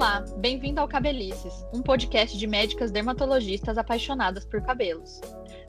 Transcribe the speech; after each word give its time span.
Olá, 0.00 0.24
bem-vindo 0.38 0.80
ao 0.80 0.88
Cabelices, 0.88 1.62
um 1.74 1.82
podcast 1.82 2.38
de 2.38 2.46
médicas 2.46 2.90
dermatologistas 2.90 3.76
apaixonadas 3.76 4.46
por 4.46 4.62
cabelos. 4.62 5.20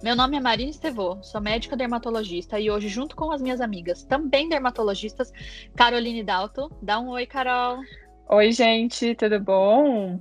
Meu 0.01 0.15
nome 0.15 0.37
é 0.37 0.39
Marina 0.39 0.71
Estevô, 0.71 1.21
sou 1.21 1.41
médica 1.41 1.75
dermatologista 1.75 2.57
e 2.57 2.71
hoje, 2.71 2.87
junto 2.87 3.13
com 3.13 3.29
as 3.29 3.41
minhas 3.41 3.59
amigas, 3.59 4.05
também 4.05 4.47
dermatologistas, 4.47 5.33
Caroline 5.75 6.23
Dalto. 6.23 6.71
Dá 6.81 6.97
um 6.97 7.09
oi, 7.09 7.25
Carol. 7.25 7.81
Oi, 8.29 8.53
gente, 8.53 9.13
tudo 9.15 9.37
bom? 9.37 10.17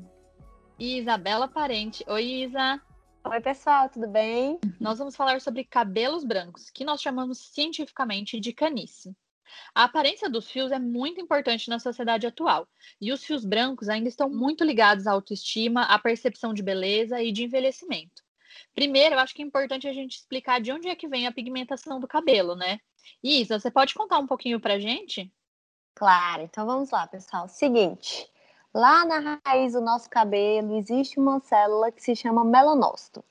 E 0.76 0.98
Isabela 0.98 1.46
Parente. 1.46 2.04
Oi, 2.08 2.24
Isa. 2.24 2.82
Oi, 3.24 3.40
pessoal, 3.40 3.88
tudo 3.88 4.08
bem? 4.08 4.58
Nós 4.80 4.98
vamos 4.98 5.14
falar 5.14 5.40
sobre 5.40 5.62
cabelos 5.62 6.24
brancos, 6.24 6.68
que 6.68 6.84
nós 6.84 7.00
chamamos 7.00 7.38
cientificamente 7.38 8.40
de 8.40 8.52
canice. 8.52 9.14
A 9.74 9.84
aparência 9.84 10.28
dos 10.28 10.50
fios 10.50 10.72
é 10.72 10.78
muito 10.78 11.20
importante 11.20 11.68
na 11.68 11.78
sociedade 11.78 12.26
atual, 12.26 12.68
e 13.00 13.12
os 13.12 13.24
fios 13.24 13.44
brancos 13.44 13.88
ainda 13.88 14.08
estão 14.08 14.28
muito 14.28 14.64
ligados 14.64 15.06
à 15.06 15.12
autoestima, 15.12 15.82
à 15.82 15.98
percepção 15.98 16.52
de 16.52 16.62
beleza 16.62 17.22
e 17.22 17.32
de 17.32 17.44
envelhecimento. 17.44 18.22
Primeiro, 18.74 19.14
eu 19.14 19.18
acho 19.18 19.34
que 19.34 19.42
é 19.42 19.44
importante 19.46 19.88
a 19.88 19.92
gente 19.92 20.16
explicar 20.16 20.60
de 20.60 20.72
onde 20.72 20.88
é 20.88 20.94
que 20.94 21.08
vem 21.08 21.26
a 21.26 21.32
pigmentação 21.32 22.00
do 22.00 22.08
cabelo, 22.08 22.54
né? 22.54 22.80
Isa, 23.22 23.58
você 23.58 23.70
pode 23.70 23.94
contar 23.94 24.18
um 24.18 24.26
pouquinho 24.26 24.60
pra 24.60 24.78
gente? 24.78 25.32
Claro, 25.94 26.42
então 26.42 26.66
vamos 26.66 26.90
lá, 26.90 27.06
pessoal. 27.06 27.48
Seguinte, 27.48 28.26
lá 28.72 29.04
na 29.04 29.40
raiz 29.44 29.72
do 29.72 29.80
nosso 29.80 30.08
cabelo 30.08 30.76
existe 30.76 31.18
uma 31.18 31.40
célula 31.40 31.92
que 31.92 32.02
se 32.02 32.14
chama 32.16 32.44
melanócito. 32.44 33.24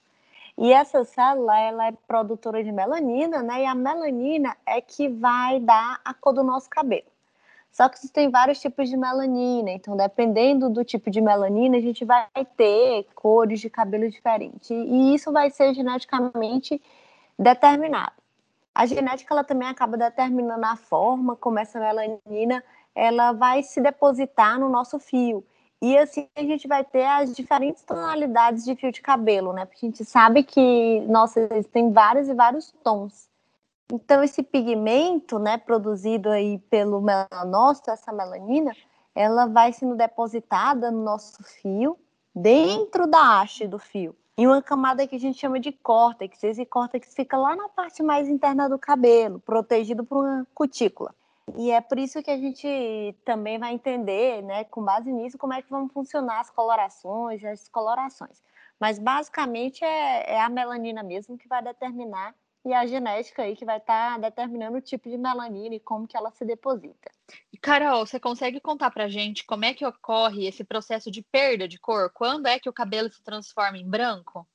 E 0.61 0.73
essa 0.73 1.05
célula, 1.05 1.57
ela 1.57 1.87
é 1.87 1.93
produtora 2.05 2.61
de 2.61 2.69
melanina, 2.69 3.41
né? 3.41 3.63
E 3.63 3.65
a 3.65 3.73
melanina 3.73 4.57
é 4.65 4.81
que 4.81 5.07
vai 5.07 5.57
dar 5.61 6.01
a 6.03 6.13
cor 6.13 6.33
do 6.33 6.43
nosso 6.43 6.69
cabelo. 6.69 7.07
Só 7.71 7.87
que 7.87 7.97
existem 7.97 8.29
vários 8.29 8.59
tipos 8.59 8.89
de 8.89 8.97
melanina, 8.97 9.71
então 9.71 9.95
dependendo 9.95 10.69
do 10.69 10.83
tipo 10.83 11.09
de 11.09 11.21
melanina, 11.21 11.77
a 11.77 11.79
gente 11.79 12.03
vai 12.03 12.27
ter 12.57 13.07
cores 13.15 13.61
de 13.61 13.69
cabelo 13.69 14.09
diferentes. 14.09 14.69
E 14.69 15.15
isso 15.15 15.31
vai 15.31 15.49
ser 15.49 15.73
geneticamente 15.73 16.81
determinado. 17.37 18.11
A 18.75 18.85
genética 18.85 19.33
ela 19.33 19.45
também 19.45 19.69
acaba 19.69 19.95
determinando 19.95 20.65
a 20.65 20.75
forma 20.75 21.37
como 21.37 21.57
essa 21.57 21.79
melanina 21.79 22.61
ela 22.93 23.31
vai 23.31 23.63
se 23.63 23.79
depositar 23.79 24.59
no 24.59 24.67
nosso 24.67 24.99
fio. 24.99 25.41
E 25.81 25.97
assim 25.97 26.27
a 26.35 26.41
gente 26.41 26.67
vai 26.67 26.83
ter 26.83 27.05
as 27.05 27.33
diferentes 27.33 27.83
tonalidades 27.83 28.65
de 28.65 28.75
fio 28.75 28.91
de 28.91 29.01
cabelo, 29.01 29.53
né? 29.53 29.65
Porque 29.65 29.85
a 29.85 29.89
gente 29.89 30.03
sabe 30.03 30.43
que, 30.43 31.01
nossa, 31.07 31.47
tem 31.71 31.91
vários 31.91 32.27
e 32.27 32.33
vários 32.33 32.71
tons. 32.83 33.29
Então, 33.91 34.23
esse 34.23 34.43
pigmento, 34.43 35.39
né, 35.39 35.57
produzido 35.57 36.29
aí 36.29 36.59
pelo 36.69 37.01
melanócito, 37.01 37.89
essa 37.89 38.11
melanina, 38.11 38.71
ela 39.15 39.47
vai 39.47 39.73
sendo 39.73 39.95
depositada 39.95 40.91
no 40.91 41.03
nosso 41.03 41.41
fio, 41.43 41.97
dentro 42.35 43.07
da 43.07 43.41
haste 43.41 43.67
do 43.67 43.79
fio, 43.79 44.15
em 44.37 44.45
uma 44.45 44.61
camada 44.61 45.07
que 45.07 45.15
a 45.15 45.19
gente 45.19 45.39
chama 45.39 45.59
de 45.59 45.71
córtex. 45.71 46.43
Esse 46.43 46.65
córtex 46.65 47.15
fica 47.15 47.35
lá 47.35 47.55
na 47.55 47.67
parte 47.67 48.03
mais 48.03 48.29
interna 48.29 48.69
do 48.69 48.77
cabelo, 48.77 49.39
protegido 49.39 50.03
por 50.03 50.23
uma 50.23 50.47
cutícula. 50.53 51.15
E 51.57 51.71
é 51.71 51.81
por 51.81 51.97
isso 51.97 52.21
que 52.21 52.31
a 52.31 52.37
gente 52.37 53.15
também 53.25 53.57
vai 53.57 53.73
entender, 53.73 54.41
né, 54.43 54.63
com 54.65 54.83
base 54.83 55.11
nisso, 55.11 55.37
como 55.37 55.53
é 55.53 55.61
que 55.61 55.69
vão 55.69 55.89
funcionar 55.89 56.39
as 56.41 56.49
colorações 56.49 57.43
as 57.43 57.59
descolorações. 57.59 58.41
Mas 58.79 58.97
basicamente 58.97 59.83
é, 59.83 60.33
é, 60.33 60.41
a 60.41 60.49
melanina 60.49 61.03
mesmo 61.03 61.37
que 61.37 61.47
vai 61.47 61.61
determinar 61.61 62.33
e 62.65 62.73
a 62.73 62.85
genética 62.85 63.43
aí 63.43 63.55
que 63.55 63.65
vai 63.65 63.77
estar 63.77 64.13
tá 64.13 64.17
determinando 64.17 64.77
o 64.77 64.81
tipo 64.81 65.09
de 65.09 65.17
melanina 65.17 65.75
e 65.75 65.79
como 65.79 66.07
que 66.07 66.15
ela 66.15 66.31
se 66.31 66.45
deposita. 66.45 67.09
E 67.51 67.57
Carol, 67.57 68.05
você 68.05 68.19
consegue 68.19 68.59
contar 68.59 68.91
pra 68.91 69.07
gente 69.07 69.45
como 69.45 69.65
é 69.65 69.73
que 69.73 69.85
ocorre 69.85 70.45
esse 70.45 70.63
processo 70.63 71.09
de 71.11 71.21
perda 71.21 71.67
de 71.67 71.79
cor? 71.79 72.11
Quando 72.13 72.47
é 72.47 72.59
que 72.59 72.69
o 72.69 72.73
cabelo 72.73 73.09
se 73.11 73.23
transforma 73.23 73.77
em 73.77 73.87
branco? 73.89 74.47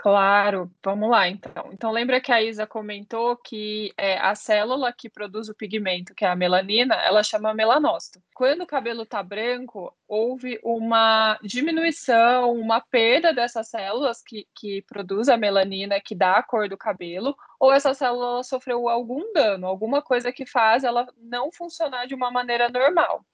Claro, 0.00 0.70
vamos 0.84 1.10
lá 1.10 1.28
então. 1.28 1.70
Então, 1.72 1.90
lembra 1.90 2.20
que 2.20 2.30
a 2.30 2.40
Isa 2.40 2.64
comentou 2.68 3.36
que 3.36 3.92
é, 3.96 4.16
a 4.16 4.32
célula 4.36 4.92
que 4.92 5.10
produz 5.10 5.48
o 5.48 5.54
pigmento, 5.54 6.14
que 6.14 6.24
é 6.24 6.28
a 6.28 6.36
melanina, 6.36 6.94
ela 6.94 7.20
chama 7.24 7.52
melanócito. 7.52 8.22
Quando 8.32 8.62
o 8.62 8.66
cabelo 8.66 9.02
está 9.02 9.20
branco, 9.24 9.92
houve 10.06 10.60
uma 10.62 11.36
diminuição, 11.42 12.52
uma 12.52 12.80
perda 12.80 13.34
dessas 13.34 13.70
células 13.70 14.22
que, 14.22 14.46
que 14.54 14.82
produz 14.82 15.28
a 15.28 15.36
melanina, 15.36 16.00
que 16.00 16.14
dá 16.14 16.36
a 16.36 16.44
cor 16.44 16.68
do 16.68 16.78
cabelo, 16.78 17.36
ou 17.58 17.72
essa 17.72 17.92
célula 17.92 18.44
sofreu 18.44 18.88
algum 18.88 19.32
dano, 19.32 19.66
alguma 19.66 20.00
coisa 20.00 20.30
que 20.30 20.46
faz 20.46 20.84
ela 20.84 21.08
não 21.16 21.50
funcionar 21.50 22.06
de 22.06 22.14
uma 22.14 22.30
maneira 22.30 22.68
normal. 22.68 23.24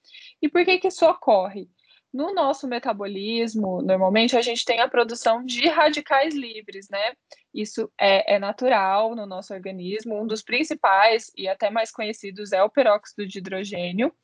E 0.41 0.49
por 0.49 0.65
que, 0.65 0.79
que 0.79 0.87
isso 0.87 1.05
ocorre? 1.05 1.69
No 2.15 2.33
nosso 2.33 2.65
metabolismo, 2.65 3.81
normalmente 3.81 4.37
a 4.37 4.41
gente 4.41 4.63
tem 4.63 4.79
a 4.79 4.87
produção 4.87 5.43
de 5.43 5.67
radicais 5.67 6.33
livres, 6.33 6.87
né? 6.89 7.13
Isso 7.53 7.91
é, 7.99 8.35
é, 8.35 8.39
natural 8.39 9.13
no 9.13 9.25
nosso 9.25 9.53
organismo. 9.53 10.21
Um 10.21 10.25
dos 10.25 10.41
principais 10.41 11.29
e 11.35 11.45
até 11.45 11.69
mais 11.69 11.91
conhecidos 11.91 12.53
é 12.53 12.63
o 12.63 12.69
peróxido 12.69 13.27
de 13.27 13.39
hidrogênio. 13.39 14.15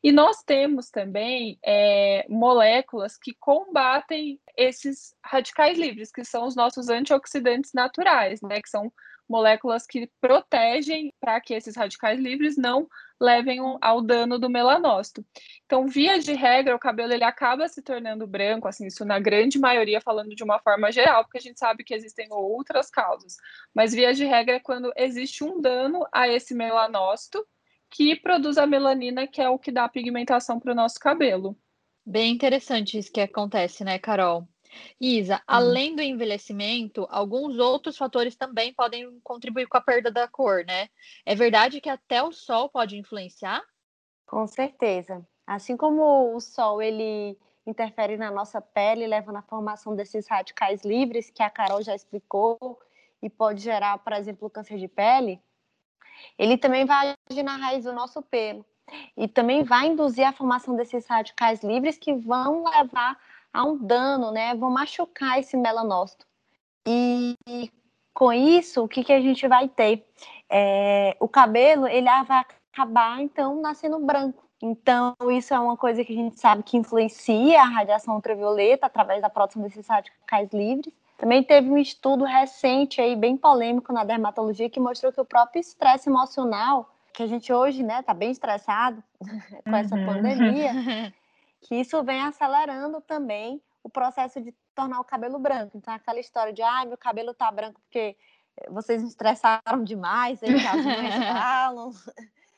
E 0.00 0.12
nós 0.12 0.44
temos 0.44 0.90
também 0.90 1.58
é, 1.66 2.24
moléculas 2.28 3.18
que 3.18 3.34
combatem 3.40 4.40
esses 4.56 5.16
radicais 5.26 5.76
livres, 5.76 6.12
que 6.12 6.24
são 6.24 6.46
os 6.46 6.54
nossos 6.54 6.88
antioxidantes 6.88 7.72
naturais, 7.74 8.40
né? 8.42 8.62
Que 8.62 8.70
são 8.70 8.92
moléculas 9.30 9.86
que 9.86 10.10
protegem 10.20 11.14
para 11.20 11.40
que 11.40 11.54
esses 11.54 11.76
radicais 11.76 12.18
livres 12.18 12.56
não 12.56 12.88
levem 13.20 13.60
ao 13.80 14.02
dano 14.02 14.40
do 14.40 14.50
melanócito. 14.50 15.24
Então, 15.64 15.86
via 15.86 16.18
de 16.18 16.32
regra, 16.32 16.74
o 16.74 16.80
cabelo 16.80 17.12
ele 17.12 17.22
acaba 17.22 17.68
se 17.68 17.80
tornando 17.80 18.26
branco, 18.26 18.66
assim, 18.66 18.86
isso 18.86 19.04
na 19.04 19.20
grande 19.20 19.56
maioria 19.56 20.00
falando 20.00 20.34
de 20.34 20.42
uma 20.42 20.58
forma 20.58 20.90
geral, 20.90 21.22
porque 21.22 21.38
a 21.38 21.40
gente 21.40 21.60
sabe 21.60 21.84
que 21.84 21.94
existem 21.94 22.26
outras 22.32 22.90
causas. 22.90 23.36
Mas 23.72 23.94
via 23.94 24.12
de 24.12 24.24
regra 24.24 24.56
é 24.56 24.60
quando 24.60 24.92
existe 24.96 25.44
um 25.44 25.60
dano 25.60 26.04
a 26.12 26.26
esse 26.28 26.52
melanócito 26.52 27.46
que 27.88 28.16
produz 28.16 28.58
a 28.58 28.66
melanina, 28.66 29.28
que 29.28 29.40
é 29.40 29.48
o 29.48 29.58
que 29.58 29.70
dá 29.70 29.88
pigmentação 29.88 30.58
para 30.58 30.72
o 30.72 30.76
nosso 30.76 30.98
cabelo. 30.98 31.56
Bem 32.04 32.32
interessante 32.32 32.98
isso 32.98 33.12
que 33.12 33.20
acontece, 33.20 33.84
né, 33.84 33.98
Carol? 33.98 34.48
Isa, 35.00 35.36
hum. 35.36 35.40
além 35.46 35.96
do 35.96 36.02
envelhecimento, 36.02 37.06
alguns 37.10 37.58
outros 37.58 37.96
fatores 37.96 38.36
também 38.36 38.72
podem 38.72 39.20
contribuir 39.22 39.66
com 39.66 39.76
a 39.76 39.80
perda 39.80 40.10
da 40.10 40.28
cor, 40.28 40.64
né? 40.64 40.88
É 41.24 41.34
verdade 41.34 41.80
que 41.80 41.88
até 41.88 42.22
o 42.22 42.32
sol 42.32 42.68
pode 42.68 42.96
influenciar? 42.96 43.62
Com 44.26 44.46
certeza. 44.46 45.26
Assim 45.46 45.76
como 45.76 46.34
o 46.34 46.40
sol 46.40 46.80
ele 46.80 47.36
interfere 47.66 48.16
na 48.16 48.30
nossa 48.30 48.60
pele, 48.60 49.06
leva 49.06 49.32
na 49.32 49.42
formação 49.42 49.94
desses 49.94 50.26
radicais 50.28 50.84
livres 50.84 51.30
que 51.30 51.42
a 51.42 51.50
Carol 51.50 51.82
já 51.82 51.94
explicou 51.94 52.78
e 53.22 53.28
pode 53.28 53.60
gerar, 53.60 53.98
por 53.98 54.12
exemplo, 54.12 54.48
câncer 54.48 54.78
de 54.78 54.88
pele, 54.88 55.40
ele 56.38 56.56
também 56.56 56.84
vai 56.84 57.14
agir 57.28 57.42
na 57.42 57.56
raiz 57.56 57.84
do 57.84 57.92
nosso 57.92 58.22
pelo 58.22 58.64
e 59.16 59.28
também 59.28 59.62
vai 59.62 59.86
induzir 59.86 60.26
a 60.26 60.32
formação 60.32 60.74
desses 60.74 61.06
radicais 61.06 61.62
livres 61.62 61.96
que 61.96 62.12
vão 62.12 62.64
levar 62.64 63.18
a 63.52 63.64
um 63.64 63.76
dano, 63.76 64.30
né? 64.30 64.54
Vão 64.54 64.70
machucar 64.70 65.38
esse 65.38 65.56
melanócito. 65.56 66.26
E, 66.86 67.34
e 67.48 67.70
com 68.14 68.32
isso, 68.32 68.84
o 68.84 68.88
que, 68.88 69.04
que 69.04 69.12
a 69.12 69.20
gente 69.20 69.46
vai 69.46 69.68
ter? 69.68 70.06
É, 70.48 71.16
o 71.20 71.28
cabelo, 71.28 71.86
ele 71.86 72.08
vai 72.24 72.44
acabar, 72.72 73.20
então, 73.20 73.60
nascendo 73.60 73.98
branco. 73.98 74.44
Então, 74.62 75.16
isso 75.30 75.54
é 75.54 75.58
uma 75.58 75.76
coisa 75.76 76.04
que 76.04 76.12
a 76.12 76.16
gente 76.16 76.38
sabe 76.38 76.62
que 76.62 76.76
influencia 76.76 77.62
a 77.62 77.64
radiação 77.64 78.14
ultravioleta 78.14 78.86
através 78.86 79.22
da 79.22 79.30
produção 79.30 79.62
desses 79.62 79.86
radicais 79.86 80.50
livres. 80.52 80.92
Também 81.16 81.42
teve 81.42 81.70
um 81.70 81.78
estudo 81.78 82.24
recente 82.24 83.00
aí, 83.00 83.16
bem 83.16 83.36
polêmico 83.36 83.92
na 83.92 84.04
dermatologia, 84.04 84.68
que 84.68 84.80
mostrou 84.80 85.12
que 85.12 85.20
o 85.20 85.24
próprio 85.24 85.60
estresse 85.60 86.08
emocional, 86.08 86.90
que 87.12 87.22
a 87.22 87.26
gente 87.26 87.52
hoje, 87.52 87.82
né, 87.82 88.02
tá 88.02 88.12
bem 88.12 88.30
estressado 88.30 89.02
com 89.64 89.76
essa 89.76 89.94
uhum. 89.94 90.06
pandemia, 90.06 90.72
que 91.60 91.76
isso 91.76 92.02
vem 92.02 92.20
acelerando 92.20 93.00
também 93.00 93.62
o 93.82 93.88
processo 93.88 94.40
de 94.40 94.54
tornar 94.74 95.00
o 95.00 95.04
cabelo 95.04 95.38
branco. 95.38 95.76
Então, 95.76 95.92
aquela 95.92 96.18
história 96.18 96.52
de, 96.52 96.62
ai, 96.62 96.84
ah, 96.84 96.86
meu 96.86 96.98
cabelo 96.98 97.34
tá 97.34 97.50
branco 97.50 97.80
porque 97.80 98.16
vocês 98.68 99.02
me 99.02 99.08
estressaram 99.08 99.82
demais, 99.84 100.42
aí 100.42 100.54
as 100.54 100.84
mães 100.84 101.14
falam. 101.32 101.90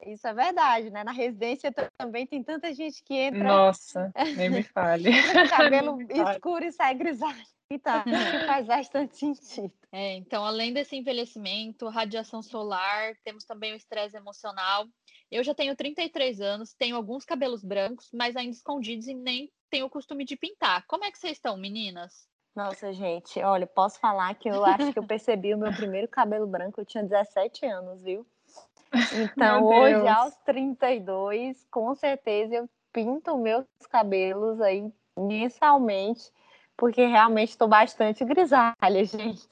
Isso 0.06 0.26
é 0.26 0.34
verdade, 0.34 0.90
né? 0.90 1.04
Na 1.04 1.12
residência 1.12 1.72
também 1.96 2.26
tem 2.26 2.43
tanta 2.43 2.75
gente 2.75 3.02
que 3.04 3.14
entra. 3.14 3.44
Nossa, 3.44 4.12
nem 4.37 4.50
me 4.50 4.62
fale. 4.62 5.10
cabelo 5.49 5.99
escuro 6.10 6.64
e 6.64 6.72
sai 6.72 6.94
grisalho. 6.94 7.43
Então, 7.70 8.02
faz 8.46 8.66
bastante 8.66 9.16
sentido. 9.16 9.72
É, 9.90 10.16
então, 10.16 10.44
além 10.44 10.72
desse 10.72 10.96
envelhecimento, 10.96 11.88
radiação 11.88 12.43
solar, 12.43 13.14
temos 13.25 13.44
também 13.44 13.72
o 13.72 13.76
estresse 13.76 14.16
emocional. 14.16 14.87
Eu 15.32 15.43
já 15.43 15.55
tenho 15.55 15.75
33 15.75 16.43
anos, 16.43 16.75
tenho 16.75 16.94
alguns 16.94 17.25
cabelos 17.25 17.64
brancos, 17.64 18.11
mas 18.12 18.37
ainda 18.37 18.55
escondidos 18.55 19.08
e 19.08 19.14
nem 19.14 19.50
tenho 19.70 19.87
o 19.87 19.90
costume 19.90 20.26
de 20.26 20.37
pintar. 20.37 20.84
Como 20.87 21.06
é 21.06 21.11
que 21.11 21.19
vocês 21.19 21.32
estão, 21.32 21.56
meninas? 21.56 22.29
Nossa, 22.55 22.93
gente, 22.93 23.40
olha, 23.40 23.67
posso 23.67 23.99
falar 23.99 24.34
que 24.34 24.46
eu 24.46 24.62
acho 24.62 24.93
que 24.93 24.99
eu 24.99 25.06
percebi 25.06 25.55
o 25.55 25.58
meu 25.58 25.73
primeiro 25.73 26.06
cabelo 26.06 26.46
branco, 26.46 26.79
eu 26.79 26.84
tinha 26.84 27.02
17 27.02 27.64
anos, 27.64 28.02
viu? 28.02 28.26
Então, 29.11 29.64
hoje, 29.64 30.06
aos 30.06 30.37
32, 30.44 31.67
com 31.70 31.94
certeza, 31.94 32.55
eu 32.55 32.69
pinto 32.93 33.38
meus 33.38 33.64
cabelos 33.88 34.61
aí 34.61 34.93
mensalmente, 35.17 36.31
porque 36.76 37.06
realmente 37.06 37.50
estou 37.50 37.69
bastante 37.69 38.23
grisalha, 38.23 38.75
gente. 39.06 39.49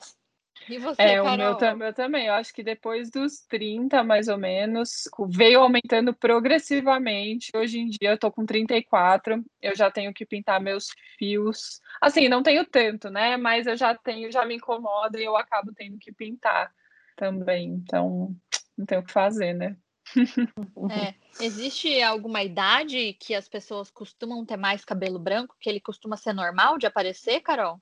E 0.70 0.78
você, 0.78 1.02
É, 1.02 1.20
Carol? 1.20 1.56
o 1.56 1.60
meu, 1.60 1.76
meu 1.76 1.92
também. 1.92 2.26
Eu 2.28 2.34
acho 2.34 2.54
que 2.54 2.62
depois 2.62 3.10
dos 3.10 3.40
30, 3.48 4.04
mais 4.04 4.28
ou 4.28 4.38
menos, 4.38 5.08
veio 5.28 5.60
aumentando 5.60 6.14
progressivamente. 6.14 7.50
Hoje 7.56 7.80
em 7.80 7.86
dia 7.86 8.10
eu 8.10 8.18
tô 8.18 8.30
com 8.30 8.46
34, 8.46 9.44
eu 9.60 9.74
já 9.74 9.90
tenho 9.90 10.14
que 10.14 10.24
pintar 10.24 10.60
meus 10.60 10.90
fios. 11.18 11.80
Assim, 12.00 12.28
não 12.28 12.40
tenho 12.40 12.64
tanto, 12.64 13.10
né? 13.10 13.36
Mas 13.36 13.66
eu 13.66 13.76
já 13.76 13.96
tenho, 13.96 14.30
já 14.30 14.44
me 14.46 14.54
incomoda 14.54 15.18
e 15.18 15.24
eu 15.24 15.36
acabo 15.36 15.72
tendo 15.74 15.98
que 15.98 16.12
pintar 16.12 16.72
também. 17.16 17.70
Então, 17.70 18.32
não 18.78 18.86
tenho 18.86 19.00
o 19.00 19.04
que 19.04 19.12
fazer, 19.12 19.52
né? 19.52 19.76
É, 20.88 21.14
existe 21.44 22.00
alguma 22.00 22.44
idade 22.44 23.14
que 23.14 23.34
as 23.34 23.48
pessoas 23.48 23.90
costumam 23.90 24.46
ter 24.46 24.56
mais 24.56 24.84
cabelo 24.84 25.18
branco, 25.18 25.56
que 25.58 25.68
ele 25.68 25.80
costuma 25.80 26.16
ser 26.16 26.32
normal 26.32 26.78
de 26.78 26.86
aparecer, 26.86 27.40
Carol? 27.40 27.80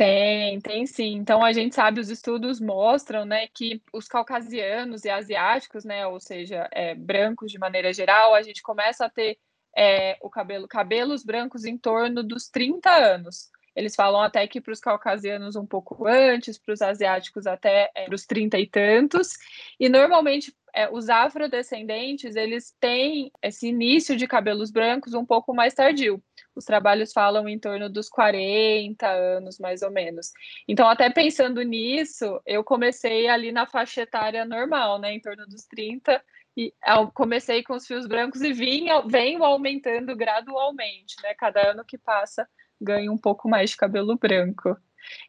Tem, 0.00 0.58
tem 0.60 0.86
sim. 0.86 1.16
Então 1.16 1.44
a 1.44 1.52
gente 1.52 1.74
sabe, 1.74 2.00
os 2.00 2.08
estudos 2.08 2.58
mostram, 2.58 3.26
né, 3.26 3.46
que 3.48 3.82
os 3.92 4.08
caucasianos 4.08 5.04
e 5.04 5.10
asiáticos, 5.10 5.84
né, 5.84 6.06
ou 6.06 6.18
seja, 6.18 6.66
é, 6.72 6.94
brancos 6.94 7.52
de 7.52 7.58
maneira 7.58 7.92
geral, 7.92 8.34
a 8.34 8.40
gente 8.40 8.62
começa 8.62 9.04
a 9.04 9.10
ter 9.10 9.36
é, 9.76 10.16
o 10.22 10.30
cabelo, 10.30 10.66
cabelos 10.66 11.22
brancos 11.22 11.66
em 11.66 11.76
torno 11.76 12.22
dos 12.22 12.48
30 12.48 12.88
anos. 12.90 13.50
Eles 13.76 13.94
falam 13.94 14.22
até 14.22 14.46
que 14.46 14.58
para 14.58 14.72
os 14.72 14.80
caucasianos 14.80 15.54
um 15.54 15.66
pouco 15.66 16.06
antes, 16.06 16.56
para 16.56 16.72
os 16.72 16.80
asiáticos 16.80 17.46
até 17.46 17.90
é, 17.94 18.08
os 18.10 18.24
30 18.24 18.58
e 18.58 18.66
tantos. 18.66 19.34
E 19.78 19.86
normalmente 19.90 20.56
é, 20.74 20.88
os 20.88 21.10
afrodescendentes, 21.10 22.36
eles 22.36 22.74
têm 22.80 23.30
esse 23.42 23.68
início 23.68 24.16
de 24.16 24.26
cabelos 24.26 24.70
brancos 24.70 25.12
um 25.12 25.26
pouco 25.26 25.54
mais 25.54 25.74
tardio. 25.74 26.22
Os 26.54 26.64
trabalhos 26.64 27.12
falam 27.12 27.48
em 27.48 27.58
torno 27.58 27.88
dos 27.88 28.08
40 28.08 29.08
anos, 29.08 29.58
mais 29.58 29.82
ou 29.82 29.90
menos. 29.90 30.32
Então, 30.66 30.88
até 30.88 31.08
pensando 31.08 31.62
nisso, 31.62 32.40
eu 32.44 32.64
comecei 32.64 33.28
ali 33.28 33.52
na 33.52 33.66
faixa 33.66 34.02
etária 34.02 34.44
normal, 34.44 34.98
né, 34.98 35.12
em 35.12 35.20
torno 35.20 35.46
dos 35.46 35.64
30, 35.66 36.22
e 36.56 36.72
comecei 37.14 37.62
com 37.62 37.74
os 37.74 37.86
fios 37.86 38.06
brancos 38.06 38.42
e 38.42 38.52
vim, 38.52 38.86
venho 39.06 39.44
aumentando 39.44 40.14
gradualmente, 40.16 41.14
né? 41.22 41.32
Cada 41.34 41.70
ano 41.70 41.84
que 41.84 41.96
passa, 41.96 42.46
ganho 42.80 43.12
um 43.12 43.18
pouco 43.18 43.48
mais 43.48 43.70
de 43.70 43.76
cabelo 43.76 44.16
branco. 44.16 44.76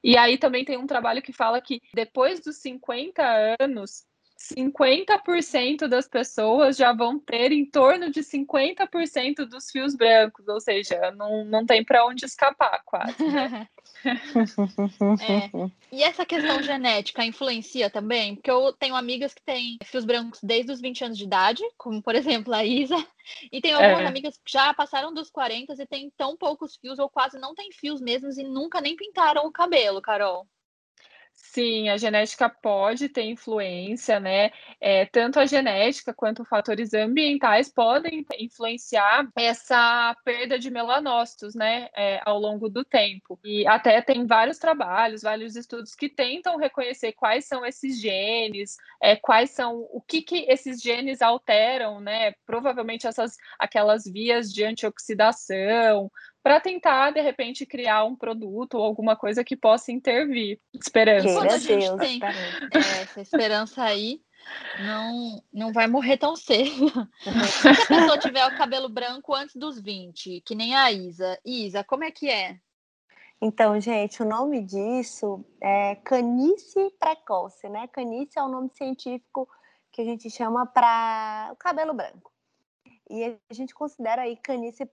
E 0.03 0.17
aí 0.17 0.37
também 0.37 0.65
tem 0.65 0.77
um 0.77 0.87
trabalho 0.87 1.21
que 1.21 1.31
fala 1.31 1.61
que 1.61 1.81
depois 1.93 2.39
dos 2.41 2.57
50 2.57 3.55
anos, 3.59 4.05
50% 4.49 5.87
das 5.87 6.07
pessoas 6.07 6.75
já 6.75 6.93
vão 6.93 7.19
ter 7.19 7.51
em 7.51 7.65
torno 7.65 8.09
de 8.09 8.21
50% 8.21 9.45
dos 9.45 9.69
fios 9.69 9.95
brancos, 9.95 10.47
ou 10.47 10.59
seja, 10.59 11.11
não, 11.11 11.45
não 11.45 11.65
tem 11.65 11.83
para 11.83 12.05
onde 12.05 12.25
escapar, 12.25 12.81
quase. 12.85 13.23
Né? 13.23 13.67
é. 15.21 15.71
E 15.91 16.03
essa 16.03 16.25
questão 16.25 16.61
genética 16.63 17.23
influencia 17.23 17.89
também? 17.89 18.35
Porque 18.35 18.51
eu 18.51 18.73
tenho 18.73 18.95
amigas 18.95 19.33
que 19.33 19.41
têm 19.43 19.77
fios 19.83 20.05
brancos 20.05 20.39
desde 20.41 20.71
os 20.71 20.81
20 20.81 21.05
anos 21.05 21.17
de 21.17 21.23
idade, 21.25 21.63
como 21.77 22.01
por 22.01 22.15
exemplo 22.15 22.53
a 22.53 22.65
Isa, 22.65 22.97
e 23.51 23.61
tem 23.61 23.73
algumas 23.73 24.01
é. 24.01 24.07
amigas 24.07 24.37
que 24.37 24.51
já 24.51 24.73
passaram 24.73 25.13
dos 25.13 25.29
40 25.29 25.73
e 25.73 25.85
têm 25.85 26.11
tão 26.17 26.35
poucos 26.35 26.75
fios, 26.77 26.99
ou 26.99 27.09
quase 27.09 27.39
não 27.39 27.53
têm 27.53 27.71
fios 27.71 28.01
mesmos, 28.01 28.37
e 28.37 28.43
nunca 28.43 28.81
nem 28.81 28.95
pintaram 28.95 29.45
o 29.45 29.51
cabelo, 29.51 30.01
Carol. 30.01 30.47
Sim, 31.33 31.89
a 31.89 31.97
genética 31.97 32.49
pode 32.49 33.09
ter 33.09 33.23
influência, 33.23 34.19
né? 34.21 34.51
É, 34.79 35.05
tanto 35.05 35.37
a 35.37 35.45
genética 35.45 36.13
quanto 36.13 36.45
fatores 36.45 36.93
ambientais 36.93 37.67
podem 37.67 38.25
influenciar 38.39 39.27
essa 39.37 40.15
perda 40.23 40.57
de 40.57 40.69
melanócitos, 40.71 41.53
né? 41.53 41.89
É, 41.93 42.21
ao 42.25 42.39
longo 42.39 42.69
do 42.69 42.85
tempo. 42.85 43.37
E 43.43 43.67
até 43.67 44.01
tem 44.01 44.25
vários 44.25 44.59
trabalhos, 44.59 45.23
vários 45.23 45.57
estudos 45.57 45.93
que 45.93 46.07
tentam 46.07 46.55
reconhecer 46.57 47.11
quais 47.13 47.45
são 47.45 47.65
esses 47.65 47.99
genes, 47.99 48.77
é, 49.01 49.17
quais 49.17 49.49
são 49.51 49.81
o 49.91 50.01
que, 50.01 50.21
que 50.21 50.45
esses 50.49 50.81
genes 50.81 51.21
alteram, 51.21 51.99
né? 51.99 52.31
Provavelmente 52.45 53.07
essas 53.07 53.35
aquelas 53.59 54.05
vias 54.05 54.53
de 54.53 54.63
antioxidação, 54.63 56.09
para 56.43 56.59
tentar, 56.59 57.11
de 57.11 57.21
repente, 57.21 57.65
criar 57.65 58.03
um 58.03 58.15
produto 58.15 58.75
ou 58.75 58.83
alguma 58.83 59.15
coisa 59.15 59.43
que 59.43 59.55
possa 59.55 59.91
intervir. 59.91 60.59
Esperança. 60.73 61.33
Quando 61.33 61.51
a 61.51 61.57
gente 61.57 61.85
Deus, 61.85 61.99
tem 61.99 62.19
é, 62.23 63.01
essa 63.01 63.21
esperança 63.21 63.83
aí, 63.83 64.21
não, 64.79 65.43
não 65.53 65.71
vai 65.71 65.87
morrer 65.87 66.17
tão 66.17 66.35
cedo. 66.35 66.91
Se 67.61 67.67
a 67.67 67.75
pessoa 67.75 68.17
tiver 68.17 68.45
o 68.47 68.57
cabelo 68.57 68.89
branco 68.89 69.35
antes 69.35 69.55
dos 69.55 69.79
20, 69.79 70.41
que 70.41 70.55
nem 70.55 70.75
a 70.75 70.91
Isa. 70.91 71.39
Isa, 71.45 71.83
como 71.83 72.03
é 72.03 72.11
que 72.11 72.29
é? 72.29 72.57
Então, 73.43 73.79
gente, 73.79 74.21
o 74.21 74.25
nome 74.25 74.61
disso 74.61 75.43
é 75.59 75.95
canice 75.95 76.91
precoce, 76.99 77.67
né? 77.69 77.87
Canice 77.87 78.37
é 78.37 78.43
o 78.43 78.47
nome 78.47 78.69
científico 78.69 79.47
que 79.91 80.01
a 80.01 80.05
gente 80.05 80.29
chama 80.29 80.65
para 80.65 81.49
o 81.51 81.55
cabelo 81.55 81.93
branco. 81.93 82.30
E 83.13 83.25
a 83.25 83.53
gente 83.53 83.75
considera 83.75 84.21
aí 84.21 84.39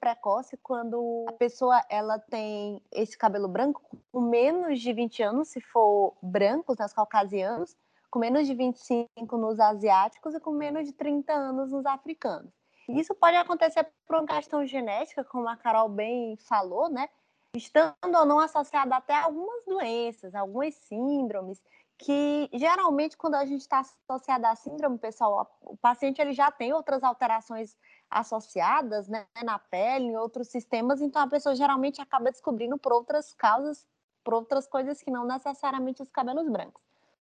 precoce 0.01 0.57
quando 0.57 1.25
a 1.29 1.33
pessoa 1.35 1.81
ela 1.89 2.19
tem 2.19 2.83
esse 2.91 3.17
cabelo 3.17 3.47
branco 3.47 3.81
com 4.11 4.21
menos 4.21 4.81
de 4.81 4.93
20 4.93 5.23
anos, 5.23 5.49
se 5.51 5.61
for 5.61 6.17
brancos, 6.21 6.77
nas 6.79 6.93
caucasianos, 6.93 7.77
com 8.11 8.19
menos 8.19 8.49
de 8.49 8.55
25 8.55 9.09
nos 9.37 9.61
asiáticos 9.61 10.35
e 10.35 10.41
com 10.41 10.51
menos 10.51 10.85
de 10.85 10.93
30 10.95 11.33
anos 11.33 11.71
nos 11.71 11.87
africanos. 11.87 12.53
Isso 12.89 13.15
pode 13.15 13.37
acontecer 13.37 13.87
por 14.05 14.17
uma 14.17 14.27
questão 14.27 14.67
genética, 14.67 15.23
como 15.23 15.49
a 15.49 15.57
Carol 15.57 15.89
bem 15.89 16.37
falou, 16.39 16.89
né? 16.89 17.09
Estando 17.55 18.17
ou 18.17 18.27
não 18.27 18.41
associada 18.41 18.97
até 18.97 19.15
algumas 19.15 19.65
doenças, 19.65 20.35
algumas 20.35 20.75
síndromes, 20.75 21.63
que 21.99 22.49
geralmente 22.55 23.17
quando 23.17 23.35
a 23.35 23.45
gente 23.45 23.61
está 23.61 23.81
associada 23.81 24.49
à 24.49 24.55
síndrome, 24.55 24.97
pessoal, 24.99 25.59
o 25.61 25.77
paciente 25.77 26.21
ele 26.21 26.33
já 26.33 26.51
tem 26.51 26.73
outras 26.73 27.03
alterações 27.03 27.77
associadas 28.09 29.09
né, 29.09 29.27
na 29.45 29.59
pele, 29.59 30.07
em 30.07 30.17
outros 30.17 30.49
sistemas, 30.49 31.03
então 31.03 31.21
a 31.21 31.27
pessoa 31.27 31.57
geralmente 31.57 32.01
acaba 32.01 32.31
descobrindo 32.31 32.79
por 32.79 32.93
outras 32.93 33.35
causas, 33.35 33.87
por 34.23 34.33
outras 34.33 34.67
coisas 34.67 35.03
que 35.03 35.11
não 35.11 35.27
necessariamente 35.27 36.01
os 36.01 36.09
cabelos 36.09 36.49
brancos. 36.49 36.83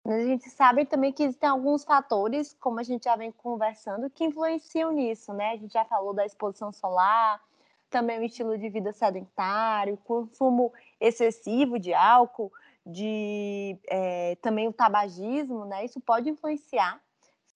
A 0.05 0.19
gente 0.19 0.49
sabe 0.49 0.85
também 0.85 1.13
que 1.13 1.23
existem 1.23 1.49
alguns 1.49 1.83
fatores, 1.83 2.55
como 2.59 2.79
a 2.79 2.83
gente 2.83 3.03
já 3.03 3.15
vem 3.15 3.31
conversando, 3.31 4.09
que 4.09 4.25
influenciam 4.25 4.91
nisso, 4.91 5.33
né? 5.33 5.51
A 5.51 5.55
gente 5.55 5.71
já 5.71 5.85
falou 5.85 6.13
da 6.13 6.25
exposição 6.25 6.73
solar, 6.73 7.41
também 7.89 8.19
o 8.19 8.23
estilo 8.23 8.57
de 8.57 8.67
vida 8.69 8.91
sedentário, 8.91 9.97
consumo 10.03 10.73
excessivo 10.99 11.79
de 11.79 11.93
álcool, 11.93 12.51
de 12.85 13.77
é, 13.87 14.35
também 14.41 14.67
o 14.67 14.73
tabagismo, 14.73 15.65
né? 15.65 15.85
Isso 15.85 15.99
pode 16.01 16.29
influenciar 16.29 17.01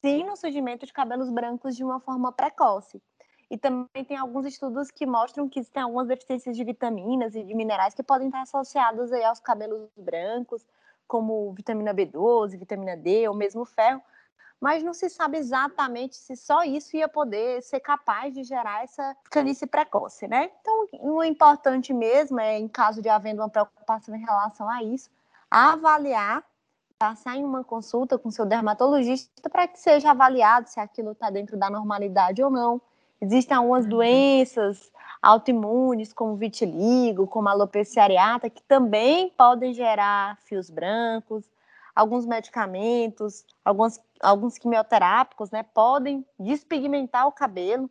sim 0.01 0.23
no 0.23 0.35
surgimento 0.35 0.85
de 0.85 0.93
cabelos 0.93 1.29
brancos 1.29 1.75
de 1.75 1.83
uma 1.83 1.99
forma 1.99 2.31
precoce. 2.31 3.01
E 3.49 3.57
também 3.57 4.03
tem 4.05 4.17
alguns 4.17 4.45
estudos 4.45 4.91
que 4.91 5.05
mostram 5.05 5.47
que 5.47 5.59
existem 5.59 5.81
algumas 5.81 6.07
deficiências 6.07 6.55
de 6.55 6.63
vitaminas 6.63 7.33
e 7.33 7.43
de 7.43 7.53
minerais 7.55 7.93
que 7.93 8.03
podem 8.03 8.27
estar 8.27 8.41
associados 8.41 9.11
aí 9.13 9.23
aos 9.23 9.39
cabelos 9.39 9.89
brancos, 9.95 10.65
como 11.07 11.53
vitamina 11.53 11.93
B12, 11.93 12.57
vitamina 12.57 12.97
D 12.97 13.27
ou 13.27 13.33
mesmo 13.33 13.63
ferro, 13.63 14.01
mas 14.59 14.83
não 14.83 14.93
se 14.93 15.09
sabe 15.09 15.37
exatamente 15.37 16.15
se 16.15 16.35
só 16.35 16.63
isso 16.63 16.97
ia 16.97 17.07
poder 17.07 17.61
ser 17.61 17.79
capaz 17.79 18.33
de 18.33 18.43
gerar 18.43 18.83
essa 18.83 19.15
canice 19.29 19.67
precoce, 19.67 20.27
né? 20.27 20.51
Então, 20.59 20.87
o 20.93 21.23
importante 21.23 21.93
mesmo 21.93 22.39
é, 22.39 22.57
em 22.57 22.67
caso 22.67 23.01
de 23.01 23.07
havendo 23.07 23.41
uma 23.41 23.49
preocupação 23.49 24.15
em 24.15 24.25
relação 24.25 24.67
a 24.69 24.83
isso, 24.83 25.09
avaliar 25.49 26.43
passar 26.97 27.37
em 27.37 27.43
uma 27.43 27.63
consulta 27.63 28.17
com 28.17 28.31
seu 28.31 28.45
dermatologista 28.45 29.49
para 29.49 29.67
que 29.67 29.79
seja 29.79 30.11
avaliado 30.11 30.67
se 30.67 30.79
aquilo 30.79 31.11
está 31.11 31.29
dentro 31.29 31.57
da 31.57 31.69
normalidade 31.69 32.43
ou 32.43 32.49
não. 32.49 32.81
Existem 33.21 33.55
algumas 33.55 33.83
uhum. 33.83 33.89
doenças 33.91 34.91
autoimunes, 35.21 36.13
como 36.13 36.35
vitiligo, 36.35 37.27
como 37.27 37.49
alopecia 37.49 38.03
areata, 38.03 38.49
que 38.49 38.61
também 38.63 39.29
podem 39.31 39.73
gerar 39.73 40.37
fios 40.43 40.69
brancos. 40.69 41.43
Alguns 41.95 42.25
medicamentos, 42.25 43.43
alguns, 43.65 43.99
alguns 44.21 44.57
quimioterápicos, 44.57 45.49
né, 45.49 45.63
podem 45.63 46.25
despigmentar 46.39 47.27
o 47.27 47.31
cabelo. 47.31 47.89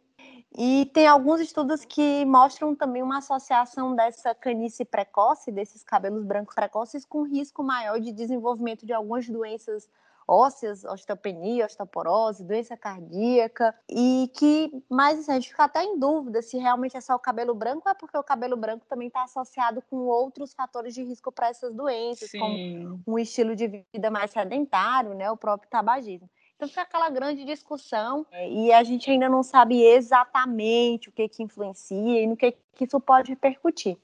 E 0.55 0.87
tem 0.95 1.07
alguns 1.07 1.41
estudos 1.41 1.85
que 1.85 2.25
mostram 2.25 2.75
também 2.75 3.03
uma 3.03 3.19
associação 3.19 3.95
dessa 3.95 4.35
canice 4.35 4.85
precoce, 4.85 5.51
desses 5.51 5.83
cabelos 5.83 6.25
brancos 6.25 6.55
precoces, 6.55 7.05
com 7.05 7.23
risco 7.25 7.63
maior 7.63 7.99
de 8.01 8.13
desenvolvimento 8.13 8.87
de 8.87 8.93
algumas 8.93 9.29
doenças 9.29 9.89
ósseas, 10.29 10.85
osteopenia, 10.85 11.67
osteoporose, 11.67 12.43
doença 12.43 12.77
cardíaca, 12.77 13.73
e 13.89 14.29
que, 14.35 14.73
mais 14.91 15.29
a 15.29 15.35
gente 15.35 15.51
fica 15.51 15.65
até 15.65 15.85
em 15.85 15.99
dúvida 16.01 16.43
se 16.43 16.59
realmente 16.59 16.97
é 16.97 17.01
só 17.01 17.15
o 17.15 17.19
cabelo 17.19 17.55
branco 17.55 17.83
ou 17.87 17.93
é 17.93 17.95
porque 17.95 18.19
o 18.19 18.25
cabelo 18.25 18.57
branco 18.57 18.85
também 18.89 19.07
está 19.07 19.23
associado 19.23 19.81
com 19.89 19.99
outros 19.99 20.53
fatores 20.53 20.95
de 20.95 21.05
risco 21.05 21.31
para 21.31 21.49
essas 21.49 21.73
doenças, 21.73 22.29
Sim. 22.31 22.39
como 22.41 23.05
um 23.07 23.19
estilo 23.21 23.55
de 23.55 23.69
vida 23.95 24.11
mais 24.11 24.33
sedentário, 24.33 25.15
né, 25.15 25.31
o 25.31 25.37
próprio 25.37 25.71
tabagismo. 25.71 26.29
Então 26.57 26.69
fica 26.69 26.83
aquela 26.83 27.11
grande 27.11 27.45
discussão 27.45 28.27
é, 28.33 28.51
e 28.51 28.73
a 28.73 28.83
gente 28.83 29.11
ainda 29.11 29.29
não 29.29 29.43
sabe 29.43 29.83
exatamente 29.83 31.09
o 31.09 31.13
que 31.13 31.29
que 31.29 31.43
influencia 31.43 32.23
e 32.23 32.27
no 32.27 32.37
que, 32.37 32.53
que 32.75 32.85
isso 32.85 32.99
pode 32.99 33.31
repercutir, 33.31 33.99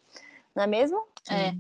não 0.55 0.65
é 0.65 0.67
mesmo? 0.67 1.03
É, 1.31 1.55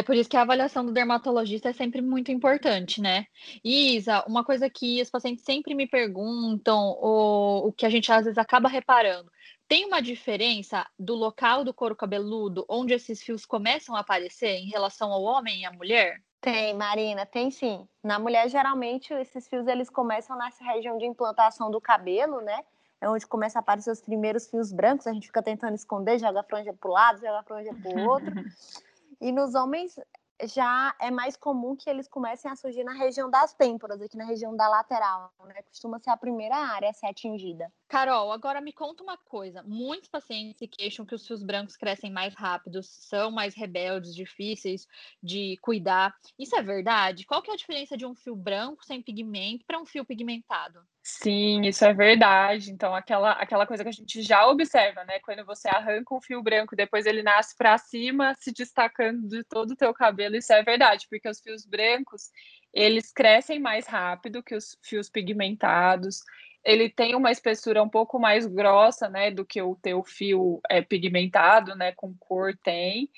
é 0.00 0.02
por 0.02 0.16
isso 0.16 0.28
que 0.28 0.36
a 0.36 0.42
avaliação 0.42 0.84
do 0.84 0.92
dermatologista 0.92 1.68
é 1.68 1.72
sempre 1.72 2.02
muito 2.02 2.32
importante, 2.32 3.00
né? 3.00 3.26
Isa, 3.62 4.24
uma 4.26 4.42
coisa 4.42 4.68
que 4.68 5.00
os 5.00 5.08
pacientes 5.08 5.44
sempre 5.44 5.72
me 5.72 5.86
perguntam, 5.86 6.96
ou 7.00 7.68
o 7.68 7.72
que 7.72 7.86
a 7.86 7.90
gente 7.90 8.10
às 8.10 8.24
vezes 8.24 8.38
acaba 8.38 8.68
reparando, 8.68 9.30
tem 9.68 9.86
uma 9.86 10.02
diferença 10.02 10.86
do 10.98 11.14
local 11.14 11.64
do 11.64 11.72
couro 11.72 11.96
cabeludo 11.96 12.66
onde 12.68 12.92
esses 12.92 13.22
fios 13.22 13.46
começam 13.46 13.94
a 13.94 14.00
aparecer 14.00 14.56
em 14.56 14.68
relação 14.68 15.12
ao 15.12 15.22
homem 15.22 15.60
e 15.60 15.64
à 15.64 15.72
mulher? 15.72 16.20
Tem, 16.44 16.74
Marina, 16.74 17.24
tem 17.24 17.50
sim. 17.50 17.88
Na 18.02 18.18
mulher, 18.18 18.50
geralmente, 18.50 19.14
esses 19.14 19.48
fios 19.48 19.66
eles 19.66 19.88
começam 19.88 20.36
nessa 20.36 20.62
região 20.62 20.98
de 20.98 21.06
implantação 21.06 21.70
do 21.70 21.80
cabelo, 21.80 22.42
né? 22.42 22.62
É 23.00 23.08
onde 23.08 23.26
começa 23.26 23.58
a 23.58 23.60
aparecer 23.60 23.90
os 23.90 24.02
primeiros 24.02 24.46
fios 24.46 24.70
brancos. 24.70 25.06
A 25.06 25.12
gente 25.14 25.26
fica 25.26 25.42
tentando 25.42 25.74
esconder, 25.74 26.18
joga 26.18 26.40
a 26.40 26.44
franja 26.44 26.74
para 26.74 26.90
o 26.90 26.92
lado, 26.92 27.18
joga 27.18 27.38
a 27.38 27.42
franja 27.42 27.70
para 27.72 27.90
o 27.90 28.06
outro. 28.06 28.30
e 29.22 29.32
nos 29.32 29.54
homens, 29.54 29.98
já 30.42 30.94
é 31.00 31.10
mais 31.10 31.36
comum 31.36 31.76
que 31.76 31.88
eles 31.88 32.08
comecem 32.08 32.50
a 32.50 32.56
surgir 32.56 32.84
na 32.84 32.92
região 32.92 33.30
das 33.30 33.54
têmporas, 33.54 34.00
aqui 34.00 34.16
na 34.16 34.24
região 34.24 34.56
da 34.56 34.68
lateral, 34.68 35.32
né? 35.46 35.62
Costuma 35.62 35.98
ser 35.98 36.10
a 36.10 36.16
primeira 36.16 36.56
área 36.56 36.90
a 36.90 36.92
ser 36.92 37.06
atingida. 37.06 37.72
Carol, 37.88 38.32
agora 38.32 38.60
me 38.60 38.72
conta 38.72 39.02
uma 39.02 39.16
coisa. 39.16 39.62
Muitos 39.62 40.08
pacientes 40.08 40.58
se 40.58 40.66
queixam 40.66 41.06
que 41.06 41.14
os 41.14 41.26
fios 41.26 41.42
brancos 41.42 41.76
crescem 41.76 42.10
mais 42.10 42.34
rápidos, 42.34 42.88
são 42.88 43.30
mais 43.30 43.54
rebeldes, 43.54 44.14
difíceis 44.14 44.86
de 45.22 45.56
cuidar. 45.62 46.14
Isso 46.38 46.56
é 46.56 46.62
verdade? 46.62 47.24
Qual 47.24 47.42
que 47.42 47.50
é 47.50 47.54
a 47.54 47.56
diferença 47.58 47.96
de 47.96 48.04
um 48.04 48.14
fio 48.14 48.34
branco 48.34 48.84
sem 48.84 49.02
pigmento 49.02 49.64
para 49.64 49.80
um 49.80 49.86
fio 49.86 50.04
pigmentado? 50.04 50.84
Sim, 51.06 51.66
isso 51.66 51.84
é 51.84 51.92
verdade. 51.92 52.70
Então, 52.70 52.94
aquela, 52.94 53.32
aquela 53.32 53.66
coisa 53.66 53.82
que 53.82 53.90
a 53.90 53.92
gente 53.92 54.22
já 54.22 54.46
observa, 54.48 55.04
né? 55.04 55.18
Quando 55.20 55.44
você 55.44 55.68
arranca 55.68 56.14
um 56.14 56.20
fio 56.20 56.42
branco, 56.42 56.74
depois 56.74 57.04
ele 57.04 57.22
nasce 57.22 57.54
para 57.56 57.76
cima, 57.76 58.34
se 58.40 58.50
destacando 58.52 59.28
de 59.28 59.44
todo 59.44 59.72
o 59.72 59.76
teu 59.76 59.92
cabelo, 59.92 60.34
isso 60.34 60.50
é 60.54 60.62
verdade, 60.62 61.06
porque 61.10 61.28
os 61.28 61.40
fios 61.40 61.66
brancos, 61.66 62.30
eles 62.72 63.12
crescem 63.12 63.60
mais 63.60 63.86
rápido 63.86 64.42
que 64.42 64.54
os 64.54 64.78
fios 64.82 65.10
pigmentados. 65.10 66.20
Ele 66.64 66.88
tem 66.88 67.14
uma 67.14 67.30
espessura 67.30 67.82
um 67.82 67.88
pouco 67.90 68.18
mais 68.18 68.46
grossa, 68.46 69.06
né, 69.06 69.30
do 69.30 69.44
que 69.44 69.60
o 69.60 69.76
teu 69.76 70.02
fio 70.02 70.58
é, 70.70 70.80
pigmentado, 70.80 71.74
né, 71.76 71.92
com 71.92 72.14
cor 72.18 72.56
tem. 72.64 73.10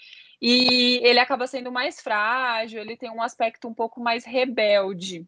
E 0.42 0.98
ele 1.04 1.20
acaba 1.20 1.46
sendo 1.46 1.70
mais 1.70 2.00
frágil, 2.00 2.80
ele 2.80 2.96
tem 2.96 3.10
um 3.10 3.22
aspecto 3.22 3.68
um 3.68 3.74
pouco 3.74 4.00
mais 4.00 4.24
rebelde. 4.24 5.24